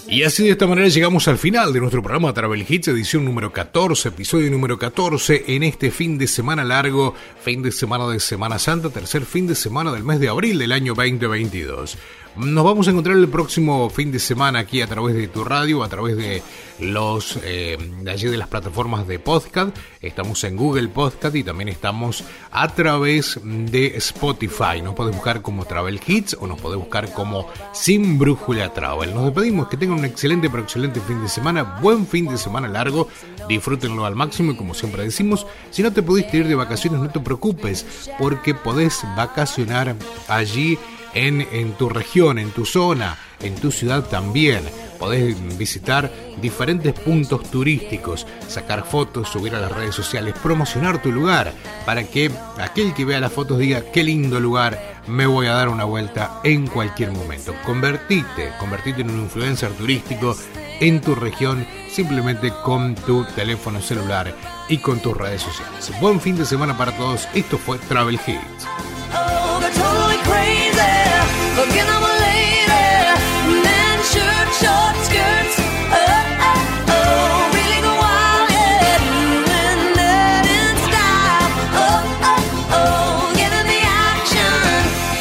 Y 0.07 0.21
así 0.23 0.45
de 0.45 0.51
esta 0.51 0.67
manera 0.67 0.87
llegamos 0.87 1.27
al 1.27 1.39
final 1.39 1.73
de 1.73 1.79
nuestro 1.79 2.03
programa 2.03 2.31
Travel 2.31 2.63
Hits, 2.67 2.89
edición 2.89 3.25
número 3.25 3.51
14, 3.51 4.09
episodio 4.09 4.51
número 4.51 4.77
14, 4.77 5.45
en 5.47 5.63
este 5.63 5.89
fin 5.89 6.19
de 6.19 6.27
semana 6.27 6.63
largo, 6.63 7.15
fin 7.41 7.63
de 7.63 7.71
semana 7.71 8.07
de 8.07 8.19
Semana 8.19 8.59
Santa, 8.59 8.91
tercer 8.91 9.25
fin 9.25 9.47
de 9.47 9.55
semana 9.55 9.91
del 9.91 10.03
mes 10.03 10.19
de 10.19 10.29
abril 10.29 10.59
del 10.59 10.73
año 10.73 10.93
2022. 10.93 11.97
Nos 12.37 12.63
vamos 12.63 12.87
a 12.87 12.91
encontrar 12.91 13.17
el 13.17 13.27
próximo 13.29 13.89
fin 13.89 14.11
de 14.11 14.19
semana 14.19 14.59
aquí 14.59 14.81
a 14.83 14.87
través 14.87 15.15
de 15.15 15.27
tu 15.27 15.43
radio, 15.43 15.83
a 15.83 15.89
través 15.89 16.15
de 16.17 16.43
los 16.79 17.39
eh, 17.43 17.77
de 18.01 18.11
allí 18.11 18.27
de 18.27 18.37
las 18.37 18.47
plataformas 18.47 19.07
de 19.07 19.17
podcast. 19.17 19.75
Estamos 20.01 20.43
en 20.43 20.55
Google 20.55 20.89
Podcast 20.89 21.35
y 21.35 21.43
también 21.43 21.69
estamos 21.69 22.23
a 22.51 22.67
través 22.67 23.39
de 23.43 23.97
Spotify. 23.97 24.83
Nos 24.83 24.93
puede 24.93 25.11
buscar 25.11 25.41
como 25.41 25.65
Travel 25.65 25.99
Hits 26.05 26.37
o 26.39 26.45
nos 26.45 26.61
puede 26.61 26.75
buscar 26.75 27.11
como 27.11 27.47
Sin 27.73 28.19
Brújula 28.19 28.71
Travel. 28.71 29.15
Nos 29.15 29.25
despedimos, 29.25 29.67
que 29.67 29.77
tengan 29.77 29.97
un 29.97 30.05
excelente 30.05 30.47
pero 30.47 30.61
excelente 30.61 31.01
fin 31.01 31.23
de 31.23 31.29
semana, 31.29 31.79
buen 31.81 32.05
fin 32.05 32.27
de 32.27 32.37
semana 32.37 32.67
largo, 32.67 33.07
disfrútenlo 33.49 34.05
al 34.05 34.15
máximo 34.15 34.51
y 34.51 34.55
como 34.55 34.75
siempre 34.75 35.03
decimos, 35.03 35.47
si 35.71 35.81
no 35.81 35.91
te 35.91 36.03
pudiste 36.03 36.37
ir 36.37 36.47
de 36.47 36.53
vacaciones 36.53 37.01
no 37.01 37.09
te 37.09 37.19
preocupes 37.19 37.83
porque 38.19 38.53
podés 38.53 39.01
vacacionar 39.15 39.95
allí 40.27 40.77
en, 41.17 41.73
tu 41.73 41.89
región, 41.89 42.37
en 42.37 42.51
tu 42.51 42.65
zona, 42.65 43.17
en 43.41 43.55
tu 43.55 43.71
ciudad 43.71 44.03
también. 44.03 44.61
Podés 44.99 45.35
visitar 45.57 46.11
diferentes 46.41 46.93
puntos 46.93 47.49
turísticos, 47.51 48.25
sacar 48.47 48.85
fotos, 48.85 49.29
subir 49.29 49.55
a 49.55 49.59
las 49.59 49.71
redes 49.71 49.95
sociales, 49.95 50.33
promocionar 50.41 51.01
tu 51.01 51.11
lugar 51.11 51.53
para 51.85 52.03
que 52.03 52.31
aquel 52.57 52.93
que 52.93 53.05
vea 53.05 53.19
las 53.19 53.31
fotos 53.31 53.59
diga 53.59 53.83
qué 53.91 54.03
lindo 54.03 54.39
lugar, 54.39 55.01
me 55.07 55.27
voy 55.27 55.47
a 55.47 55.53
dar 55.53 55.69
una 55.69 55.83
vuelta 55.83 56.39
en 56.43 56.67
cualquier 56.67 57.11
momento. 57.11 57.53
Convertite, 57.65 58.51
convertite 58.59 59.01
en 59.01 59.11
un 59.11 59.21
influencer 59.21 59.71
turístico 59.73 60.35
en 60.79 61.01
tu 61.01 61.15
región 61.15 61.65
simplemente 61.89 62.51
con 62.63 62.95
tu 62.95 63.23
teléfono 63.35 63.81
celular 63.81 64.33
y 64.69 64.77
con 64.77 64.99
tus 64.99 65.15
redes 65.15 65.41
sociales. 65.41 65.91
Buen 65.99 66.19
fin 66.19 66.37
de 66.37 66.45
semana 66.45 66.77
para 66.77 66.91
todos. 66.95 67.27
Esto 67.33 67.57
fue 67.57 67.77
Travel 67.79 68.19
Hits. 68.27 68.67
Lady. 71.57 71.65
Short 74.61 74.95
skirts. 75.05 75.55
Oh, 75.91 75.95
oh, 76.49 76.89
oh. 76.89 77.51
Wild, 78.01 78.49
yeah. 78.49 78.97
In 80.55 80.73
style. 80.87 81.49
Oh, 81.83 82.29
oh, 82.31 82.77
oh. 82.77 83.33
The 83.37 83.79
action. 84.09 84.61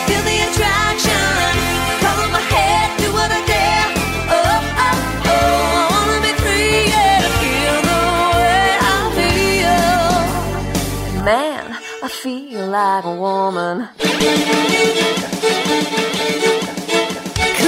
Feel 0.07 0.23
the 0.29 0.37
attraction. 0.47 1.29
Cover 2.05 2.29
my 2.33 2.41
head, 2.53 2.89
do 3.01 3.07
what 3.13 3.31
I 3.31 3.33
dare. 3.53 3.89
Oh, 4.29 4.61
oh, 4.87 5.33
oh. 5.33 5.81
I 5.81 5.83
wanna 5.93 6.19
be 6.27 6.33
free, 6.45 6.81
yeah. 6.93 7.21
Feel 7.41 7.77
the 7.89 8.01
way 8.37 8.69
I 8.93 8.95
feel. 9.17 9.85
Man, 11.25 11.65
I 12.03 12.05
feel 12.09 12.67
like 12.69 13.05
a 13.05 13.15
woman. 13.15 13.89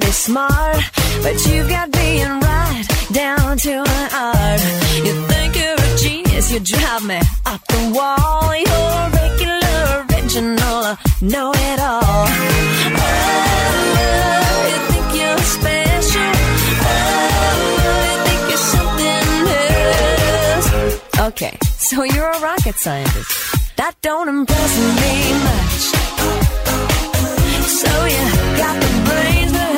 pretty 0.00 0.12
smart, 0.12 0.82
but 1.22 1.34
you've 1.46 1.68
got 1.68 1.90
being 1.90 2.40
right 2.40 2.84
down 3.12 3.56
to 3.58 3.72
an 3.72 4.10
art. 4.14 4.60
You 5.04 5.12
think 5.26 5.56
you're 5.56 5.74
a 5.74 5.96
genius, 5.96 6.52
you 6.52 6.60
drive 6.60 7.04
me 7.04 7.20
up 7.46 7.60
the 7.66 7.90
wall. 7.96 8.54
You're 8.54 9.10
regular, 9.22 10.06
original, 10.08 10.96
know 11.20 11.52
it 11.52 11.80
all. 11.80 12.26
Oh, 13.00 13.12
you 14.70 14.78
think 14.90 15.08
you're 15.18 15.42
special. 15.56 16.32
Oh, 16.86 16.96
you 18.06 18.16
think 18.26 18.42
you're 18.50 18.66
something 18.76 19.26
else. 20.54 20.68
Okay, 21.28 21.54
so 21.78 22.04
you're 22.04 22.30
a 22.30 22.40
rocket 22.40 22.76
scientist. 22.76 23.30
That 23.76 23.94
don't 24.02 24.28
impress 24.28 24.72
me 25.00 25.12
much. 25.48 25.82
So 27.80 27.92
you 28.14 28.24
got 28.62 28.76
the 28.82 28.90
brains, 29.08 29.52
but 29.52 29.77